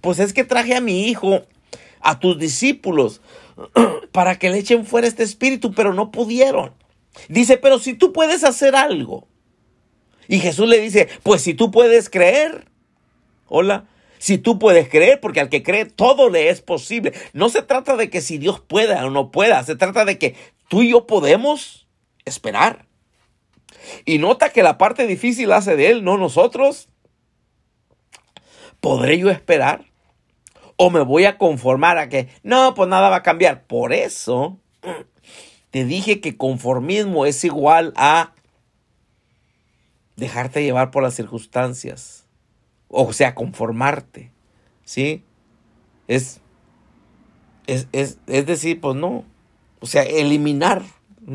[0.00, 1.42] pues es que traje a mi hijo,
[2.00, 3.20] a tus discípulos,
[4.12, 6.72] para que le echen fuera este espíritu, pero no pudieron.
[7.28, 9.26] Dice, pero si tú puedes hacer algo.
[10.28, 12.66] Y Jesús le dice, pues si tú puedes creer.
[13.48, 13.86] Hola.
[14.18, 17.12] Si tú puedes creer, porque al que cree todo le es posible.
[17.32, 20.34] No se trata de que si Dios pueda o no pueda, se trata de que
[20.68, 21.86] tú y yo podemos
[22.24, 22.86] esperar.
[24.04, 26.88] Y nota que la parte difícil hace de Él, no nosotros.
[28.80, 29.86] ¿Podré yo esperar?
[30.76, 33.66] O me voy a conformar a que, no, pues nada va a cambiar.
[33.66, 34.58] Por eso
[35.70, 38.32] te dije que conformismo es igual a
[40.16, 42.27] dejarte llevar por las circunstancias.
[42.88, 44.30] O sea, conformarte.
[44.84, 45.22] ¿Sí?
[46.06, 46.40] Es,
[47.66, 49.24] es, es, es decir, pues no.
[49.80, 50.82] O sea, eliminar.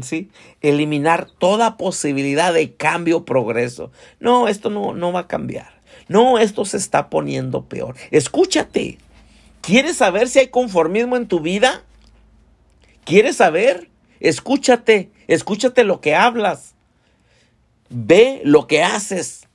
[0.01, 0.29] ¿Sí?
[0.61, 3.91] Eliminar toda posibilidad de cambio progreso.
[4.19, 5.81] No, esto no, no va a cambiar.
[6.07, 7.95] No, esto se está poniendo peor.
[8.09, 8.97] Escúchate.
[9.61, 11.83] ¿Quieres saber si hay conformismo en tu vida?
[13.05, 13.89] ¿Quieres saber?
[14.19, 16.75] Escúchate, escúchate lo que hablas.
[17.89, 19.47] Ve lo que haces.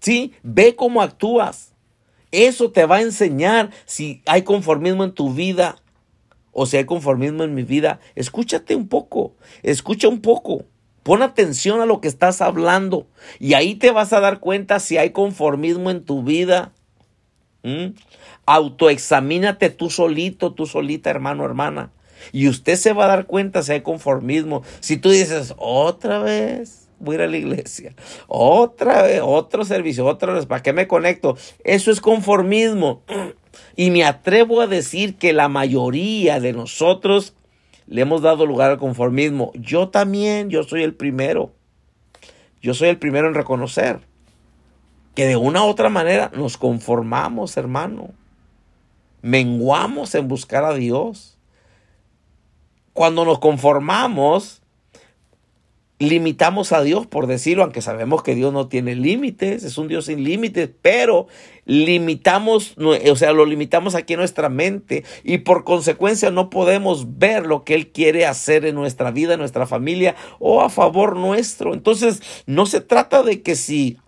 [0.00, 0.32] ¿Sí?
[0.42, 1.74] Ve cómo actúas.
[2.32, 5.76] Eso te va a enseñar si hay conformismo en tu vida
[6.52, 8.00] o si hay conformismo en mi vida.
[8.14, 10.64] Escúchate un poco, escucha un poco.
[11.02, 13.06] Pon atención a lo que estás hablando
[13.38, 16.72] y ahí te vas a dar cuenta si hay conformismo en tu vida.
[17.62, 17.94] ¿Mm?
[18.46, 21.90] Autoexamínate tú solito, tú solita, hermano, hermana.
[22.32, 24.62] Y usted se va a dar cuenta si hay conformismo.
[24.80, 27.94] Si tú dices, otra vez voy a ir a la iglesia,
[28.28, 31.36] otra vez, otro servicio, otra vez, ¿para qué me conecto?
[31.64, 33.02] Eso es conformismo.
[33.74, 37.34] Y me atrevo a decir que la mayoría de nosotros
[37.86, 39.50] le hemos dado lugar al conformismo.
[39.54, 41.52] Yo también, yo soy el primero.
[42.62, 44.00] Yo soy el primero en reconocer
[45.14, 48.10] que de una u otra manera nos conformamos, hermano.
[49.22, 51.36] Menguamos en buscar a Dios.
[52.92, 54.59] Cuando nos conformamos,
[56.00, 60.06] limitamos a Dios, por decirlo, aunque sabemos que Dios no tiene límites, es un Dios
[60.06, 61.28] sin límites, pero
[61.66, 67.46] limitamos, o sea, lo limitamos aquí en nuestra mente y por consecuencia no podemos ver
[67.46, 71.74] lo que Él quiere hacer en nuestra vida, en nuestra familia o a favor nuestro.
[71.74, 73.98] Entonces, no se trata de que si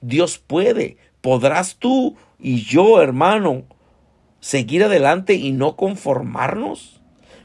[0.00, 3.62] Dios puede, podrás tú y yo, hermano,
[4.40, 7.00] seguir adelante y no conformarnos.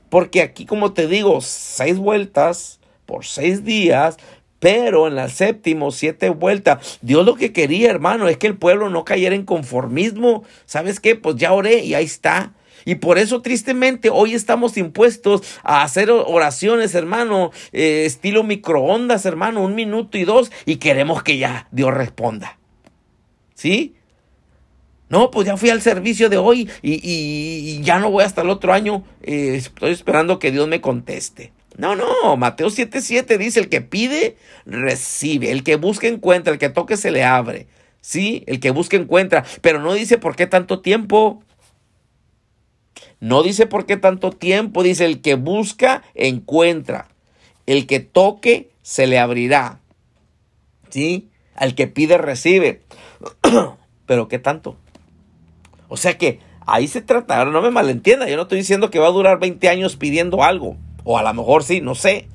[0.10, 2.81] Porque aquí, como te digo, seis vueltas
[3.12, 4.16] por seis días,
[4.60, 8.90] pero en la séptimo, siete vueltas, Dios lo que quería, hermano, es que el pueblo
[8.90, 10.46] no cayera en conformismo.
[10.66, 11.18] ¿Sabes qué?
[11.18, 12.54] Pues ya oré y ahí está.
[12.86, 19.62] Y por eso tristemente hoy estamos impuestos a hacer oraciones, hermano, eh, estilo microondas, hermano,
[19.62, 22.58] un minuto y dos, y queremos que ya Dios responda.
[23.56, 23.96] ¿Sí?
[25.10, 28.72] No, pues ya fui al servicio de hoy y, ya no voy hasta el otro
[28.72, 29.04] año.
[29.22, 31.52] Eh, estoy esperando que Dios me conteste.
[31.82, 36.70] No, no, Mateo 7:7 dice, el que pide, recibe, el que busca, encuentra, el que
[36.70, 37.66] toque, se le abre.
[38.02, 41.42] Sí, el que busca, encuentra, pero no dice por qué tanto tiempo.
[43.20, 47.08] No dice por qué tanto tiempo, dice el que busca, encuentra.
[47.66, 49.80] El que toque, se le abrirá.
[50.90, 51.32] ¿Sí?
[51.56, 52.84] Al que pide, recibe.
[54.06, 54.78] pero ¿qué tanto?
[55.88, 59.00] O sea que ahí se trata, ahora no me malentienda, yo no estoy diciendo que
[59.00, 60.78] va a durar 20 años pidiendo algo.
[61.04, 62.28] O a lo mejor sí, no sé.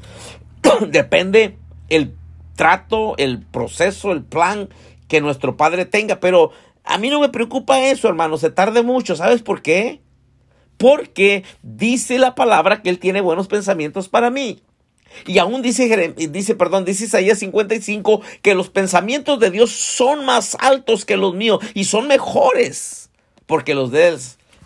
[0.89, 1.57] Depende
[1.89, 2.15] el
[2.57, 4.69] trato, el proceso, el plan
[5.09, 6.21] que nuestro Padre tenga.
[6.21, 6.53] Pero
[6.85, 8.39] a mí no me preocupa eso, hermano.
[8.39, 9.17] Se tarde mucho.
[9.17, 10.01] ¿Sabes por qué?
[10.77, 14.63] Porque dice la palabra que Él tiene buenos pensamientos para mí.
[15.27, 20.57] Y aún dice, dice, perdón, dice Isaías 55 que los pensamientos de Dios son más
[20.61, 23.09] altos que los míos y son mejores
[23.47, 24.19] porque los de Él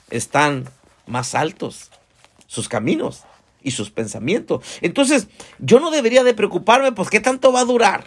[0.09, 0.69] están
[1.07, 1.91] más altos,
[2.47, 3.25] sus caminos
[3.63, 4.65] y sus pensamientos.
[4.81, 8.05] Entonces, yo no debería de preocuparme, pues, ¿qué tanto va a durar?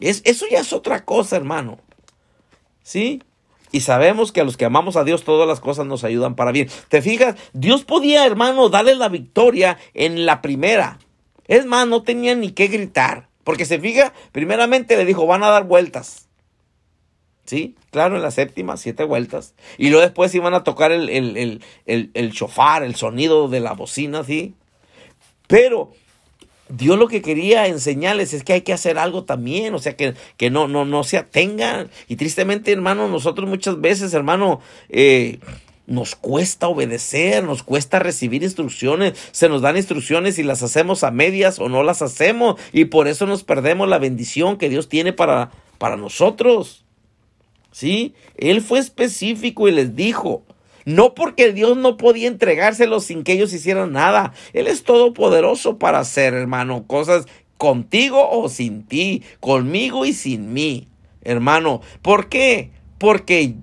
[0.00, 1.78] Es, eso ya es otra cosa, hermano.
[2.82, 3.22] ¿Sí?
[3.72, 6.52] Y sabemos que a los que amamos a Dios todas las cosas nos ayudan para
[6.52, 6.68] bien.
[6.88, 7.34] ¿Te fijas?
[7.52, 10.98] Dios podía, hermano, darle la victoria en la primera.
[11.48, 13.28] Es más, no tenía ni que gritar.
[13.42, 16.28] Porque se fija, primeramente le dijo, van a dar vueltas.
[17.44, 19.54] Sí, claro, en la séptima, siete vueltas.
[19.78, 23.60] Y luego después iban a tocar el, el, el, el, el shofar, el sonido de
[23.60, 24.52] la bocina, ¿sí?
[25.46, 25.92] Pero
[26.68, 30.14] Dios lo que quería enseñarles es que hay que hacer algo también, o sea, que,
[30.36, 31.88] que no, no, no se atengan.
[32.08, 35.38] Y tristemente, hermano, nosotros muchas veces, hermano, eh,
[35.86, 41.12] nos cuesta obedecer, nos cuesta recibir instrucciones, se nos dan instrucciones y las hacemos a
[41.12, 45.12] medias o no las hacemos y por eso nos perdemos la bendición que Dios tiene
[45.12, 46.83] para, para nosotros.
[47.74, 48.14] ¿Sí?
[48.36, 50.44] Él fue específico y les dijo,
[50.84, 54.32] no porque Dios no podía entregárselos sin que ellos hicieran nada.
[54.52, 60.86] Él es todopoderoso para hacer, hermano, cosas contigo o sin ti, conmigo y sin mí,
[61.22, 61.80] hermano.
[62.00, 62.70] ¿Por qué?
[62.98, 63.54] Porque,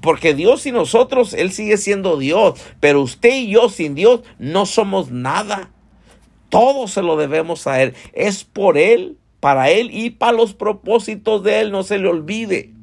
[0.00, 4.64] porque Dios y nosotros, Él sigue siendo Dios, pero usted y yo sin Dios no
[4.66, 5.72] somos nada.
[6.50, 7.94] Todo se lo debemos a Él.
[8.12, 12.75] Es por Él, para Él y para los propósitos de Él, no se le olvide.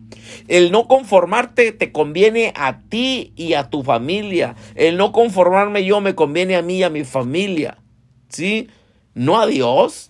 [0.47, 4.55] El no conformarte te conviene a ti y a tu familia.
[4.75, 7.77] El no conformarme yo me conviene a mí y a mi familia.
[8.29, 8.69] ¿Sí?
[9.13, 10.09] No a Dios.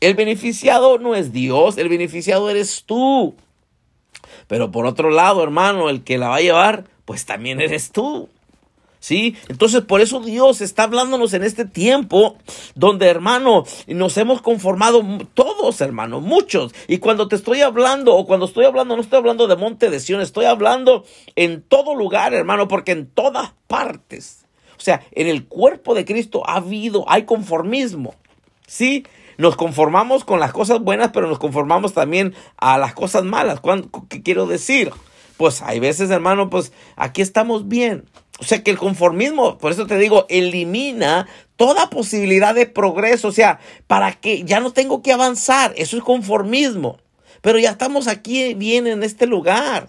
[0.00, 3.34] El beneficiado no es Dios, el beneficiado eres tú.
[4.46, 8.28] Pero por otro lado, hermano, el que la va a llevar, pues también eres tú.
[9.04, 9.36] ¿Sí?
[9.50, 12.38] Entonces, por eso Dios está hablándonos en este tiempo
[12.74, 15.02] donde, hermano, nos hemos conformado
[15.34, 16.74] todos, hermano, muchos.
[16.88, 20.00] Y cuando te estoy hablando, o cuando estoy hablando, no estoy hablando de Monte de
[20.00, 21.04] Sion, estoy hablando
[21.36, 24.46] en todo lugar, hermano, porque en todas partes,
[24.78, 28.14] o sea, en el cuerpo de Cristo ha habido, hay conformismo.
[28.66, 29.04] ¿Sí?
[29.36, 33.60] Nos conformamos con las cosas buenas, pero nos conformamos también a las cosas malas.
[34.08, 34.92] ¿Qué quiero decir?
[35.36, 38.06] Pues hay veces, hermano, pues aquí estamos bien.
[38.40, 43.28] O sea que el conformismo, por eso te digo, elimina toda posibilidad de progreso.
[43.28, 45.72] O sea, para que ya no tengo que avanzar.
[45.76, 46.98] Eso es conformismo.
[47.40, 49.88] Pero ya estamos aquí bien en este lugar.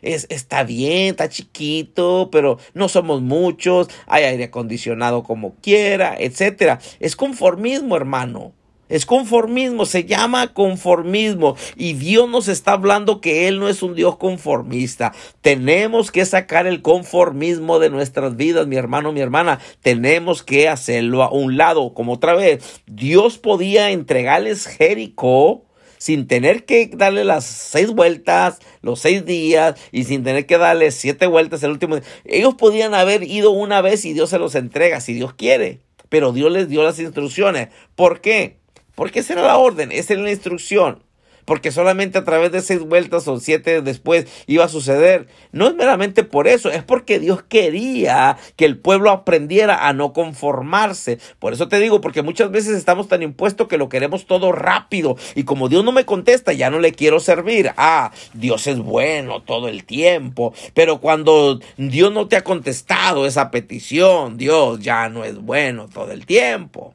[0.00, 6.80] Es, está bien, está chiquito, pero no somos muchos, hay aire acondicionado como quiera, etcétera.
[6.98, 8.52] Es conformismo, hermano.
[8.92, 11.56] Es conformismo, se llama conformismo.
[11.76, 15.14] Y Dios nos está hablando que Él no es un Dios conformista.
[15.40, 19.60] Tenemos que sacar el conformismo de nuestras vidas, mi hermano, mi hermana.
[19.80, 21.94] Tenemos que hacerlo a un lado.
[21.94, 25.64] Como otra vez, Dios podía entregarles Jericó
[25.96, 30.90] sin tener que darle las seis vueltas, los seis días, y sin tener que darle
[30.90, 32.04] siete vueltas el último día.
[32.26, 35.80] Ellos podían haber ido una vez y Dios se los entrega, si Dios quiere.
[36.10, 37.68] Pero Dios les dio las instrucciones.
[37.94, 38.60] ¿Por qué?
[39.02, 41.02] Porque esa era la orden, esa era la instrucción.
[41.44, 45.26] Porque solamente a través de seis vueltas o siete después iba a suceder.
[45.50, 50.12] No es meramente por eso, es porque Dios quería que el pueblo aprendiera a no
[50.12, 51.18] conformarse.
[51.40, 55.16] Por eso te digo, porque muchas veces estamos tan impuestos que lo queremos todo rápido.
[55.34, 57.72] Y como Dios no me contesta, ya no le quiero servir.
[57.76, 60.54] Ah, Dios es bueno todo el tiempo.
[60.74, 66.12] Pero cuando Dios no te ha contestado esa petición, Dios ya no es bueno todo
[66.12, 66.94] el tiempo.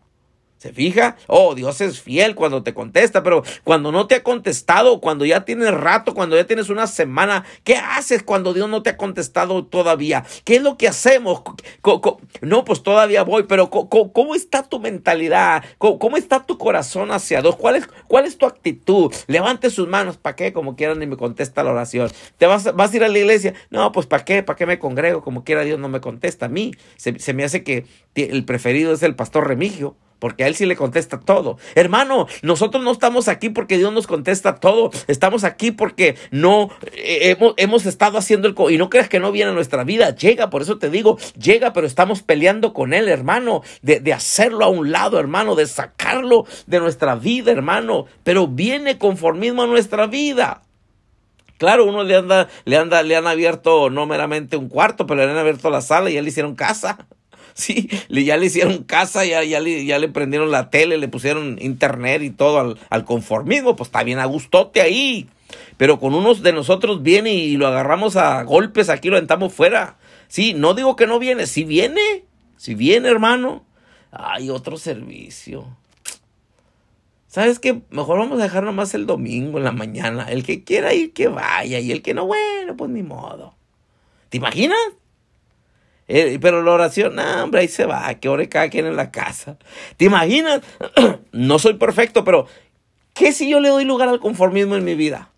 [0.57, 1.17] ¿Se fija?
[1.27, 5.45] Oh, Dios es fiel cuando te contesta, pero cuando no te ha contestado, cuando ya
[5.45, 9.65] tienes rato, cuando ya tienes una semana, ¿qué haces cuando Dios no te ha contestado
[9.65, 10.25] todavía?
[10.45, 11.43] ¿Qué es lo que hacemos?
[12.41, 15.63] No, pues todavía voy, pero ¿cómo está tu mentalidad?
[15.77, 17.55] ¿Cómo está tu corazón hacia Dios?
[17.55, 19.13] ¿Cuál es, cuál es tu actitud?
[19.27, 20.53] Levante sus manos, ¿para qué?
[20.53, 22.09] Como quieran ni me contesta la oración.
[22.39, 23.53] ¿Te vas, vas a ir a la iglesia?
[23.69, 24.41] No, pues ¿para qué?
[24.41, 25.21] ¿Para qué me congrego?
[25.21, 26.73] Como quiera Dios no me contesta a mí.
[26.95, 27.85] Se me hace que
[28.15, 31.57] el preferido es el pastor Remigio porque a Él sí le contesta todo.
[31.75, 34.91] Hermano, nosotros no estamos aquí porque Dios nos contesta todo.
[35.07, 38.55] Estamos aquí porque no eh, hemos, hemos, estado haciendo el...
[38.73, 40.15] Y no creas que no viene a nuestra vida.
[40.15, 43.61] Llega, por eso te digo, llega, pero estamos peleando con Él, hermano.
[43.81, 45.55] De, de hacerlo a un lado, hermano.
[45.55, 48.05] De sacarlo de nuestra vida, hermano.
[48.23, 50.61] Pero viene conformismo a nuestra vida.
[51.57, 55.31] Claro, uno le anda, le anda, le han abierto no meramente un cuarto, pero le
[55.31, 57.07] han abierto la sala y ya le hicieron casa.
[57.57, 61.57] Sí, ya le hicieron casa, ya, ya, le, ya le prendieron la tele, le pusieron
[61.59, 65.27] internet y todo al, al conformismo, pues está bien a gustote ahí.
[65.77, 69.97] Pero con unos de nosotros viene y lo agarramos a golpes, aquí lo aventamos fuera.
[70.27, 72.25] Sí, no digo que no viene, si viene,
[72.57, 73.65] si viene, hermano.
[74.11, 75.65] Hay otro servicio.
[77.27, 77.81] ¿Sabes qué?
[77.89, 80.27] Mejor vamos a dejar nomás el domingo en la mañana.
[80.29, 81.79] El que quiera ir, que vaya.
[81.79, 83.55] Y el que no, bueno, pues ni modo.
[84.29, 84.77] ¿Te imaginas?
[86.07, 89.11] Eh, pero la oración, no, hombre, ahí se va, que ore cada quien en la
[89.11, 89.57] casa.
[89.97, 90.61] ¿Te imaginas?
[91.31, 92.47] no soy perfecto, pero
[93.13, 95.29] ¿qué si yo le doy lugar al conformismo en mi vida?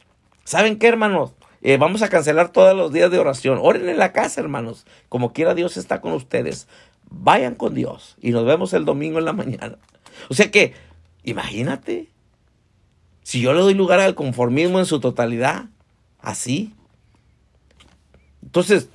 [0.44, 1.32] ¿Saben qué, hermanos?
[1.62, 3.60] Eh, vamos a cancelar todos los días de oración.
[3.62, 4.86] Oren en la casa, hermanos.
[5.10, 6.68] Como quiera Dios está con ustedes.
[7.10, 9.78] Vayan con Dios y nos vemos el domingo en la mañana.
[10.30, 10.74] O sea que,
[11.24, 12.08] imagínate,
[13.24, 15.66] si yo le doy lugar al conformismo en su totalidad,
[16.20, 16.74] así.
[18.44, 18.90] Entonces,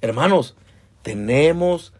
[0.00, 0.56] hermanos,
[1.08, 1.94] tenemos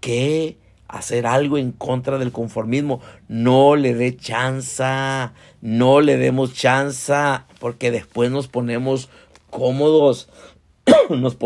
[0.00, 3.00] que hacer algo en contra del conformismo.
[3.28, 9.10] No le dé chanza, no le demos chanza, porque después nos ponemos
[9.50, 10.28] cómodos,
[11.08, 11.36] nos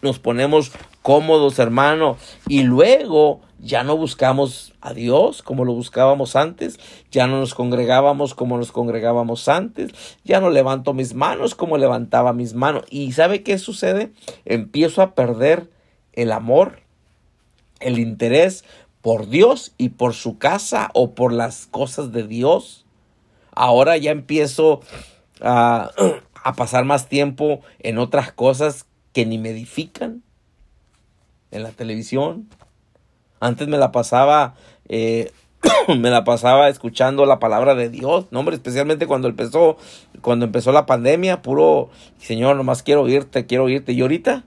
[0.00, 0.72] nos ponemos
[1.02, 6.78] cómodos, hermano, y luego ya no buscamos a Dios como lo buscábamos antes,
[7.10, 9.90] ya no nos congregábamos como nos congregábamos antes,
[10.22, 12.84] ya no levanto mis manos como levantaba mis manos.
[12.90, 14.12] ¿Y sabe qué sucede?
[14.44, 15.76] Empiezo a perder
[16.22, 16.80] el amor,
[17.80, 18.64] el interés
[19.00, 22.84] por Dios y por su casa o por las cosas de Dios.
[23.54, 24.80] Ahora ya empiezo
[25.40, 25.90] a,
[26.56, 30.22] pasar más tiempo en otras cosas que ni me edifican.
[31.50, 32.48] En la televisión.
[33.40, 34.54] Antes me la pasaba
[34.88, 35.32] eh,
[35.98, 39.76] me la pasaba escuchando la palabra de Dios, no hombre, especialmente cuando empezó,
[40.20, 43.92] cuando empezó la pandemia, puro, Señor, nomás quiero oírte, quiero oírte.
[43.92, 44.44] Y ahorita,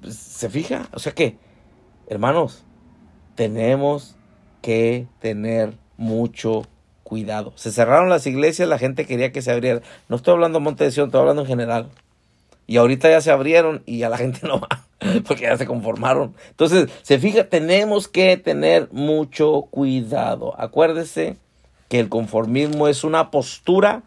[0.00, 0.88] pues, ¿se fija?
[0.92, 1.38] O sea que,
[2.08, 2.64] hermanos,
[3.34, 4.16] tenemos
[4.60, 6.66] que tener mucho
[7.04, 7.54] cuidado.
[7.56, 9.82] Se cerraron las iglesias, la gente quería que se abrieran.
[10.08, 11.88] No estoy hablando de Monte de Sion, estoy hablando en general.
[12.66, 14.84] Y ahorita ya se abrieron y a la gente no va,
[15.26, 16.34] porque ya se conformaron.
[16.50, 20.54] Entonces, se fija, tenemos que tener mucho cuidado.
[20.60, 21.36] Acuérdese
[21.88, 24.02] que el conformismo es una postura,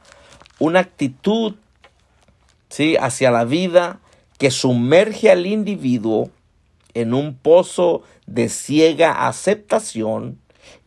[0.60, 1.56] una actitud,
[2.70, 2.98] ¿sí?
[2.98, 4.00] Hacia la vida
[4.40, 6.32] que sumerge al individuo
[6.96, 10.40] en un pozo de ciega aceptación,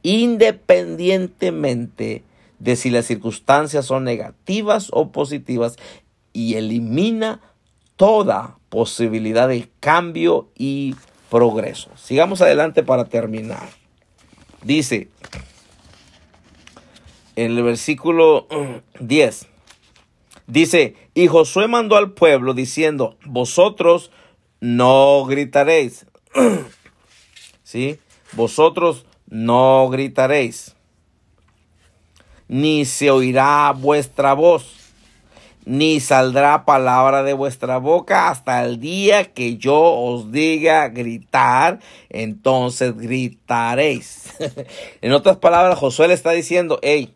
[0.02, 2.24] independientemente
[2.58, 5.76] de si las circunstancias son negativas o positivas,
[6.32, 7.40] y elimina
[7.96, 10.96] toda posibilidad de cambio y
[11.30, 11.90] progreso.
[11.96, 13.68] Sigamos adelante para terminar.
[14.62, 15.08] Dice
[17.36, 18.46] en el versículo
[19.00, 19.46] 10,
[20.46, 24.10] dice, y Josué mandó al pueblo diciendo, vosotros
[24.60, 26.06] no gritaréis.
[27.62, 27.98] ¿Sí?
[28.32, 30.74] Vosotros no gritaréis.
[32.48, 34.82] Ni se oirá vuestra voz
[35.64, 42.96] ni saldrá palabra de vuestra boca hasta el día que yo os diga gritar, entonces
[42.96, 44.34] gritaréis.
[45.02, 47.14] en otras palabras, Josué le está diciendo, hey,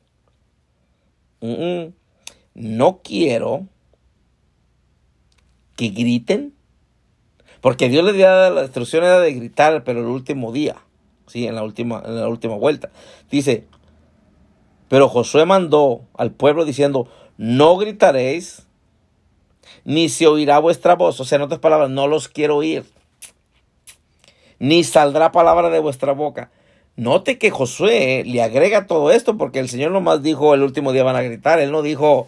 [2.55, 3.67] no quiero
[5.77, 6.55] que griten,
[7.61, 10.77] porque Dios le dio la instrucción era de gritar, pero el último día,
[11.27, 12.91] sí, en la última, en la última vuelta.
[13.31, 13.67] Dice,
[14.89, 18.67] pero Josué mandó al pueblo diciendo, no gritaréis,
[19.85, 21.21] ni se oirá vuestra voz.
[21.21, 22.85] O sea, en otras palabras, no los quiero oír.
[24.59, 26.51] Ni saldrá palabra de vuestra boca.
[26.97, 31.05] Note que Josué le agrega todo esto porque el Señor nomás dijo el último día
[31.05, 31.61] van a gritar.
[31.61, 32.27] Él no dijo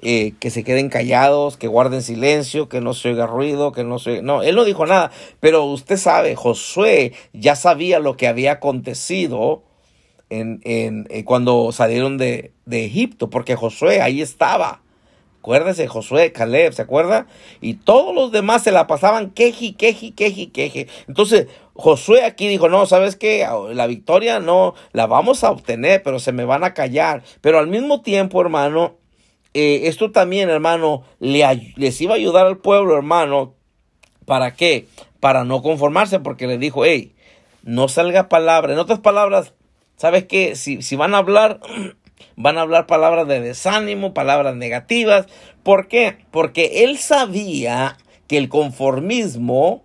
[0.00, 3.98] eh, que se queden callados, que guarden silencio, que no se oiga ruido, que no
[3.98, 4.22] se...
[4.22, 5.10] No, él no dijo nada.
[5.40, 9.62] Pero usted sabe, Josué ya sabía lo que había acontecido
[10.28, 14.82] en, en, eh, cuando salieron de, de, Egipto, porque Josué ahí estaba.
[15.40, 17.28] Acuérdese, Josué, Caleb, ¿se acuerda?
[17.60, 20.88] Y todos los demás se la pasaban queji, queji, queji, queje.
[21.06, 23.46] Entonces, Josué aquí dijo, no, ¿sabes qué?
[23.72, 27.22] La victoria no, la vamos a obtener, pero se me van a callar.
[27.42, 28.96] Pero al mismo tiempo, hermano,
[29.56, 33.54] eh, esto también, hermano, le, les iba a ayudar al pueblo, hermano.
[34.24, 34.86] ¿Para qué?
[35.20, 37.14] Para no conformarse, porque le dijo, hey,
[37.62, 38.72] no salga palabra.
[38.72, 39.54] En otras palabras,
[39.96, 40.56] ¿Sabes qué?
[40.56, 41.60] Si, si van a hablar,
[42.36, 45.26] van a hablar palabras de desánimo, palabras negativas.
[45.62, 46.18] ¿Por qué?
[46.30, 47.96] Porque él sabía
[48.28, 49.84] que el conformismo,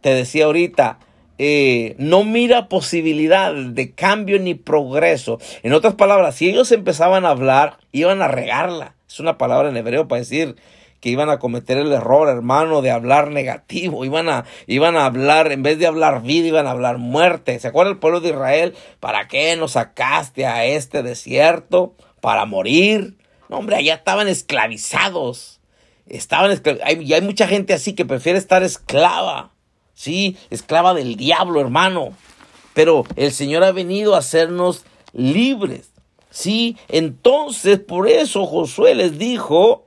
[0.00, 0.98] te decía ahorita,
[1.38, 5.38] eh, no mira posibilidad de cambio ni progreso.
[5.62, 8.94] En otras palabras, si ellos empezaban a hablar, iban a regarla.
[9.08, 10.56] Es una palabra en hebreo para decir
[11.00, 14.04] que iban a cometer el error, hermano, de hablar negativo.
[14.04, 17.58] Iban a, iban a hablar, en vez de hablar vida, iban a hablar muerte.
[17.60, 18.74] ¿Se acuerda el pueblo de Israel?
[19.00, 21.94] ¿Para qué nos sacaste a este desierto?
[22.20, 23.18] ¿Para morir?
[23.50, 25.60] No, hombre, allá estaban esclavizados.
[26.06, 26.58] Estaban
[27.00, 29.53] y hay mucha gente así que prefiere estar esclava.
[29.94, 32.12] Sí, esclava del diablo, hermano.
[32.74, 35.90] Pero el Señor ha venido a hacernos libres.
[36.30, 39.86] Sí, entonces por eso Josué les dijo,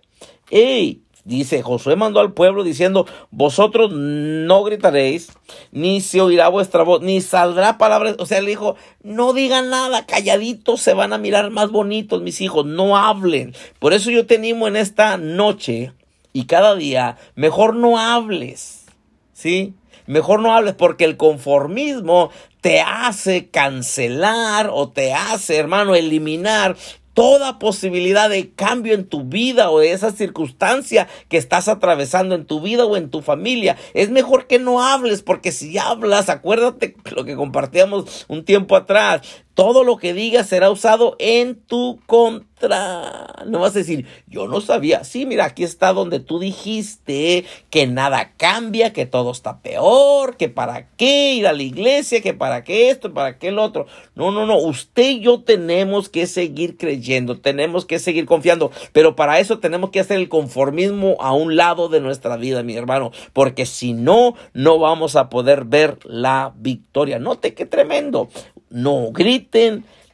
[0.49, 5.33] hey, Dice, Josué mandó al pueblo diciendo, vosotros no gritaréis,
[5.73, 8.15] ni se oirá vuestra voz, ni saldrá palabra.
[8.17, 12.39] O sea, le dijo, no digan nada, calladitos se van a mirar más bonitos, mis
[12.39, 13.53] hijos, no hablen.
[13.79, 15.91] Por eso yo te animo en esta noche
[16.31, 18.85] y cada día, mejor no hables,
[19.33, 19.73] ¿sí?
[20.07, 22.31] Mejor no hables porque el conformismo
[22.61, 26.75] te hace cancelar o te hace, hermano, eliminar
[27.17, 32.45] toda posibilidad de cambio en tu vida o de esa circunstancia que estás atravesando en
[32.45, 33.75] tu vida o en tu familia.
[33.95, 39.21] Es mejor que no hables porque si hablas, acuérdate lo que compartíamos un tiempo atrás,
[39.57, 43.33] todo lo que digas será usado en tu contra.
[43.47, 45.03] No vas a decir, yo no sabía.
[45.03, 50.47] Sí, mira, aquí está donde tú dijiste que nada cambia, que todo está peor, que
[50.47, 53.87] para qué ir a la iglesia, que para qué esto, para qué el otro.
[54.13, 54.59] No, no, no.
[54.59, 58.69] Usted y yo tenemos que seguir creyendo, tenemos que seguir confiando.
[58.91, 62.75] Pero para eso tenemos que hacer el conformismo a un lado de nuestra vida, mi
[62.75, 63.11] hermano.
[63.33, 67.17] Porque si no, no vamos a poder ver la victoria.
[67.17, 68.29] Note qué tremendo
[68.69, 69.11] no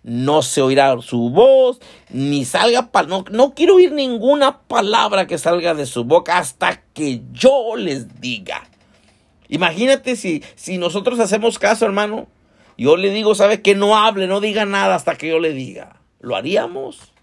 [0.04, 1.80] no se oirá su voz,
[2.10, 7.22] ni salga, no, no quiero oír ninguna palabra que salga de su boca hasta que
[7.32, 8.64] yo les diga.
[9.48, 12.28] Imagínate si, si nosotros hacemos caso, hermano.
[12.78, 16.02] Yo le digo, ¿sabe que No hable, no diga nada hasta que yo le diga.
[16.20, 17.14] ¿Lo haríamos?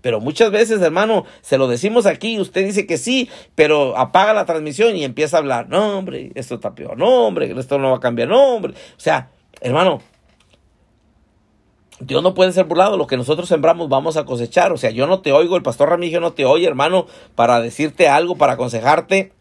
[0.00, 4.44] Pero muchas veces, hermano, se lo decimos aquí, usted dice que sí, pero apaga la
[4.44, 5.68] transmisión y empieza a hablar.
[5.68, 6.96] No, hombre, esto está peor.
[6.96, 8.28] No, hombre, esto no va a cambiar.
[8.28, 8.74] No, hombre.
[8.74, 9.30] O sea,
[9.60, 10.00] hermano,
[12.00, 12.96] Dios no puede ser burlado.
[12.96, 14.72] Lo que nosotros sembramos vamos a cosechar.
[14.72, 18.08] O sea, yo no te oigo, el pastor Ramírez no te oye, hermano, para decirte
[18.08, 19.32] algo, para aconsejarte.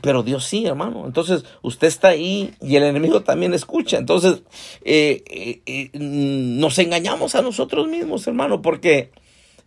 [0.00, 1.04] Pero Dios sí, hermano.
[1.06, 3.98] Entonces, usted está ahí y el enemigo también escucha.
[3.98, 4.42] Entonces,
[4.84, 9.10] eh, eh, eh, nos engañamos a nosotros mismos, hermano, porque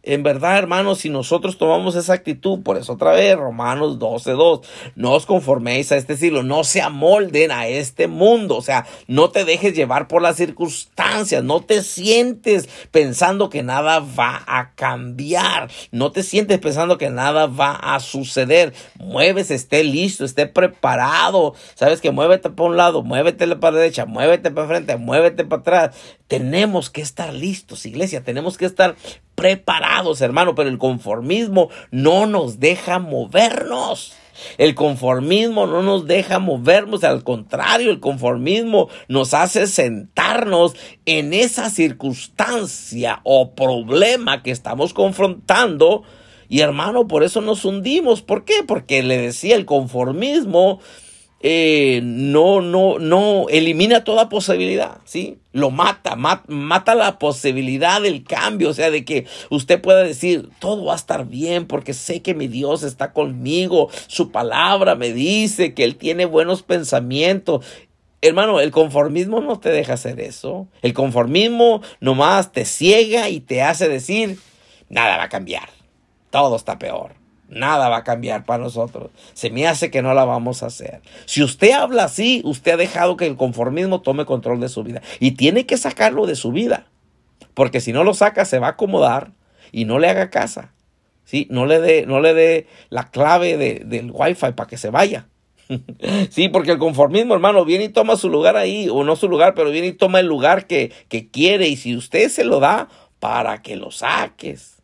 [0.08, 4.64] en verdad, hermanos, si nosotros tomamos esa actitud, por eso otra vez, Romanos 12.2,
[4.96, 9.30] no os conforméis a este siglo, no se amolden a este mundo, o sea, no
[9.32, 15.70] te dejes llevar por las circunstancias, no te sientes pensando que nada va a cambiar,
[15.92, 22.00] no te sientes pensando que nada va a suceder, mueves, esté listo, esté preparado, sabes
[22.00, 25.96] que muévete para un lado, muévete para la derecha, muévete para frente, muévete para atrás,
[26.28, 28.96] tenemos que estar listos, iglesia, tenemos que estar
[29.38, 34.14] preparados, hermano, pero el conformismo no nos deja movernos.
[34.58, 40.76] El conformismo no nos deja movernos, al contrario, el conformismo nos hace sentarnos
[41.06, 46.02] en esa circunstancia o problema que estamos confrontando.
[46.50, 48.24] Y hermano, por eso nos hundimos.
[48.24, 48.64] ¿Por qué?
[48.66, 50.80] Porque le decía el conformismo
[51.40, 55.38] eh, no, no, no elimina toda posibilidad, ¿sí?
[55.52, 60.86] Lo mata, mata la posibilidad del cambio, o sea, de que usted pueda decir, todo
[60.86, 65.76] va a estar bien porque sé que mi Dios está conmigo, su palabra me dice
[65.76, 67.64] que Él tiene buenos pensamientos.
[68.22, 70.68] Hermano, el conformismo no te deja hacer eso.
[70.82, 74.40] El conformismo nomás te ciega y te hace decir,
[74.90, 75.70] nada va a cambiar,
[76.32, 77.27] todo está peor.
[77.50, 79.10] Nada va a cambiar para nosotros.
[79.34, 81.02] Se me hace que no la vamos a hacer.
[81.26, 85.02] Si usted habla así, usted ha dejado que el conformismo tome control de su vida.
[85.20, 86.88] Y tiene que sacarlo de su vida.
[87.54, 89.32] Porque si no lo saca, se va a acomodar
[89.72, 90.74] y no le haga casa.
[91.24, 91.48] ¿Sí?
[91.50, 95.28] No le dé no le la clave de, del wifi para que se vaya.
[96.30, 99.54] sí, porque el conformismo, hermano, viene y toma su lugar ahí, o no su lugar,
[99.54, 101.68] pero viene y toma el lugar que, que quiere.
[101.68, 102.90] Y si usted se lo da,
[103.20, 104.78] para que lo saques.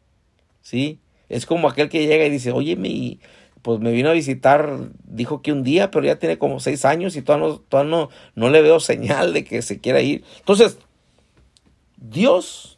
[0.62, 1.00] ¿Sí?
[1.34, 3.20] Es como aquel que llega y dice, oye, mi,
[3.64, 7.16] pues me vino a visitar, dijo que un día, pero ya tiene como seis años
[7.16, 10.24] y todavía no, no, no le veo señal de que se quiera ir.
[10.40, 10.78] Entonces,
[11.98, 12.78] Dios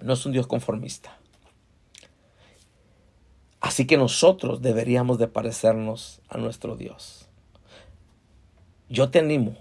[0.00, 1.18] no es un Dios conformista.
[3.60, 7.28] Así que nosotros deberíamos de parecernos a nuestro Dios.
[8.88, 9.56] Yo te animo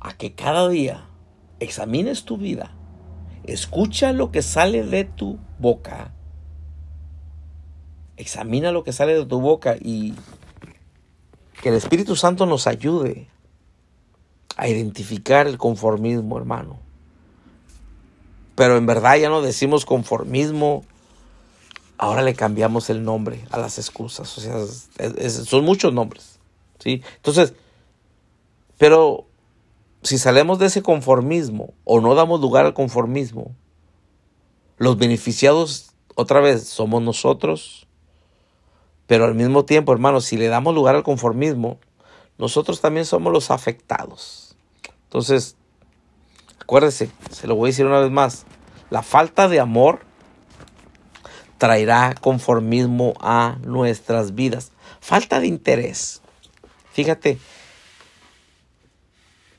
[0.00, 1.06] a que cada día
[1.60, 2.74] examines tu vida,
[3.44, 6.15] escucha lo que sale de tu boca
[8.16, 10.14] Examina lo que sale de tu boca y
[11.62, 13.28] que el Espíritu Santo nos ayude
[14.56, 16.78] a identificar el conformismo, hermano.
[18.54, 20.84] Pero en verdad ya no decimos conformismo,
[21.98, 24.36] ahora le cambiamos el nombre a las excusas.
[24.38, 24.64] O sea,
[25.28, 26.38] son muchos nombres.
[26.78, 27.02] ¿sí?
[27.16, 27.54] Entonces,
[28.78, 29.26] pero
[30.02, 33.54] si salimos de ese conformismo o no damos lugar al conformismo,
[34.78, 37.85] los beneficiados otra vez somos nosotros
[39.06, 41.78] pero al mismo tiempo, hermanos, si le damos lugar al conformismo,
[42.38, 44.56] nosotros también somos los afectados.
[45.04, 45.56] Entonces,
[46.60, 48.44] acuérdese, se lo voy a decir una vez más,
[48.90, 50.00] la falta de amor
[51.58, 54.72] traerá conformismo a nuestras vidas.
[55.00, 56.20] Falta de interés.
[56.92, 57.38] Fíjate,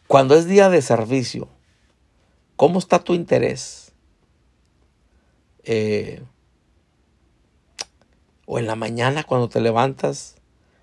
[0.08, 1.48] cuando es día de servicio,
[2.56, 3.94] ¿cómo está tu interés?
[5.64, 6.24] Eh,
[8.48, 10.36] o en la mañana cuando te levantas,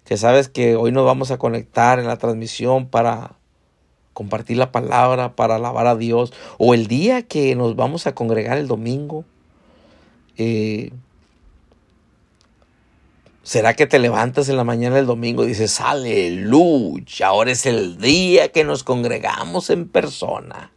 [0.04, 3.32] que sabes que hoy nos vamos a conectar en la transmisión para
[4.12, 8.58] compartir la palabra, para alabar a Dios, o el día que nos vamos a congregar
[8.58, 9.24] el domingo.
[10.36, 10.92] Eh,
[13.42, 17.96] ¿Será que te levantas en la mañana del domingo y dices, aleluya, ahora es el
[17.96, 20.70] día que nos congregamos en persona?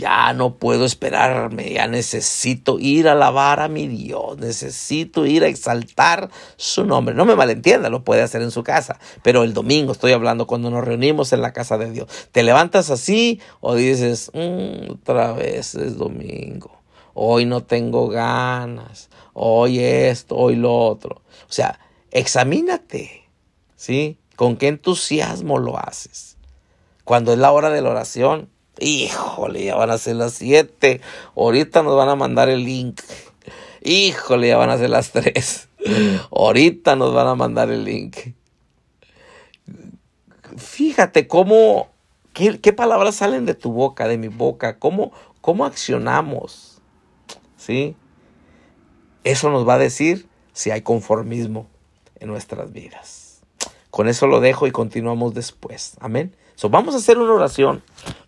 [0.00, 5.48] Ya no puedo esperarme, ya necesito ir a alabar a mi Dios, necesito ir a
[5.48, 7.14] exaltar su nombre.
[7.14, 10.70] No me malentienda, lo puede hacer en su casa, pero el domingo estoy hablando cuando
[10.70, 12.08] nos reunimos en la casa de Dios.
[12.32, 16.80] ¿Te levantas así o dices, mm, otra vez es domingo?
[17.12, 21.16] Hoy no tengo ganas, hoy esto, hoy lo otro.
[21.16, 21.78] O sea,
[22.10, 23.28] examínate,
[23.76, 24.16] ¿sí?
[24.34, 26.38] ¿Con qué entusiasmo lo haces?
[27.04, 28.48] Cuando es la hora de la oración,
[28.80, 31.00] Híjole, ya van a ser las 7.
[31.36, 33.00] Ahorita nos van a mandar el link.
[33.82, 35.68] Híjole, ya van a ser las 3.
[36.30, 38.16] Ahorita nos van a mandar el link.
[40.56, 41.88] fíjate cómo,
[42.32, 46.80] qué, palabras salen de tu boca, de mi boca, cómo, cómo accionamos.
[47.56, 47.94] ¿Sí?
[49.24, 51.66] Eso nos va a decir si hay conformismo
[52.18, 53.42] en nuestras vidas.
[53.90, 55.96] Con eso lo dejo y continuamos después.
[56.00, 56.34] Amén.
[56.68, 57.82] Vamos a hacer una oración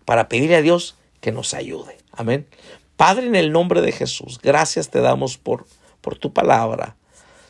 [0.05, 1.97] para pedirle a Dios que nos ayude.
[2.11, 2.47] Amén.
[2.97, 5.65] Padre, en el nombre de Jesús, gracias te damos por,
[6.01, 6.95] por tu palabra.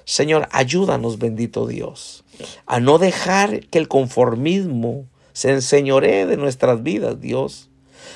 [0.06, 2.24] Señor, ayúdanos, bendito Dios,
[2.66, 7.70] a no dejar que el conformismo se enseñoree de nuestras vidas, Dios,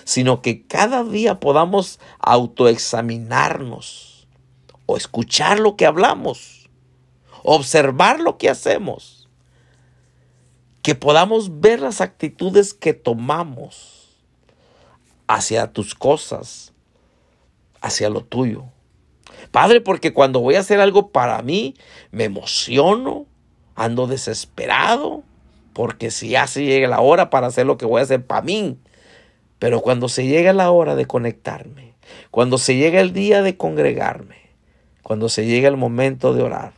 [0.03, 4.27] sino que cada día podamos autoexaminarnos
[4.85, 6.69] o escuchar lo que hablamos,
[7.43, 9.16] observar lo que hacemos,
[10.87, 14.15] que podamos ver las actitudes que tomamos
[15.27, 16.71] hacia tus cosas,
[17.81, 18.63] hacia lo tuyo.
[19.51, 21.75] Padre, porque cuando voy a hacer algo para mí,
[22.11, 23.25] me emociono,
[23.75, 25.23] ando desesperado,
[25.73, 28.43] porque si ya se llega la hora para hacer lo que voy a hacer para
[28.43, 28.79] mí.
[29.59, 31.95] Pero cuando se llega la hora de conectarme,
[32.31, 34.37] cuando se llega el día de congregarme,
[35.03, 36.71] cuando se llega el momento de orar,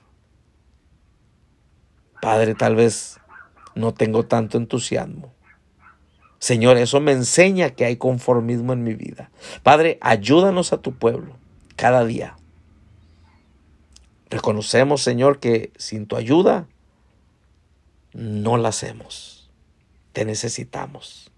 [2.24, 3.19] Padre, tal vez
[3.80, 5.34] no tengo tanto entusiasmo.
[6.38, 9.30] Señor, eso me enseña que hay conformismo en mi vida.
[9.64, 11.36] Padre, ayúdanos a tu pueblo
[11.76, 12.36] cada día
[14.30, 16.68] Reconocemos, Señor, que sin tu ayuda
[18.14, 19.50] no la hacemos.
[20.14, 21.32] Te necesitamos.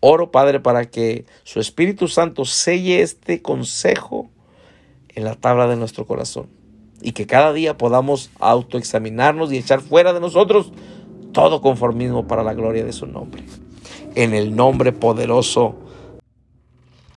[0.00, 4.28] Oro, Padre, para que su Espíritu Santo selle este consejo
[5.14, 6.48] en la tabla de nuestro corazón
[7.00, 10.72] y que cada día podamos autoexaminarnos y echar fuera de nosotros
[11.36, 13.42] todo conformismo para la gloria de su nombre.
[14.14, 15.74] En el nombre poderoso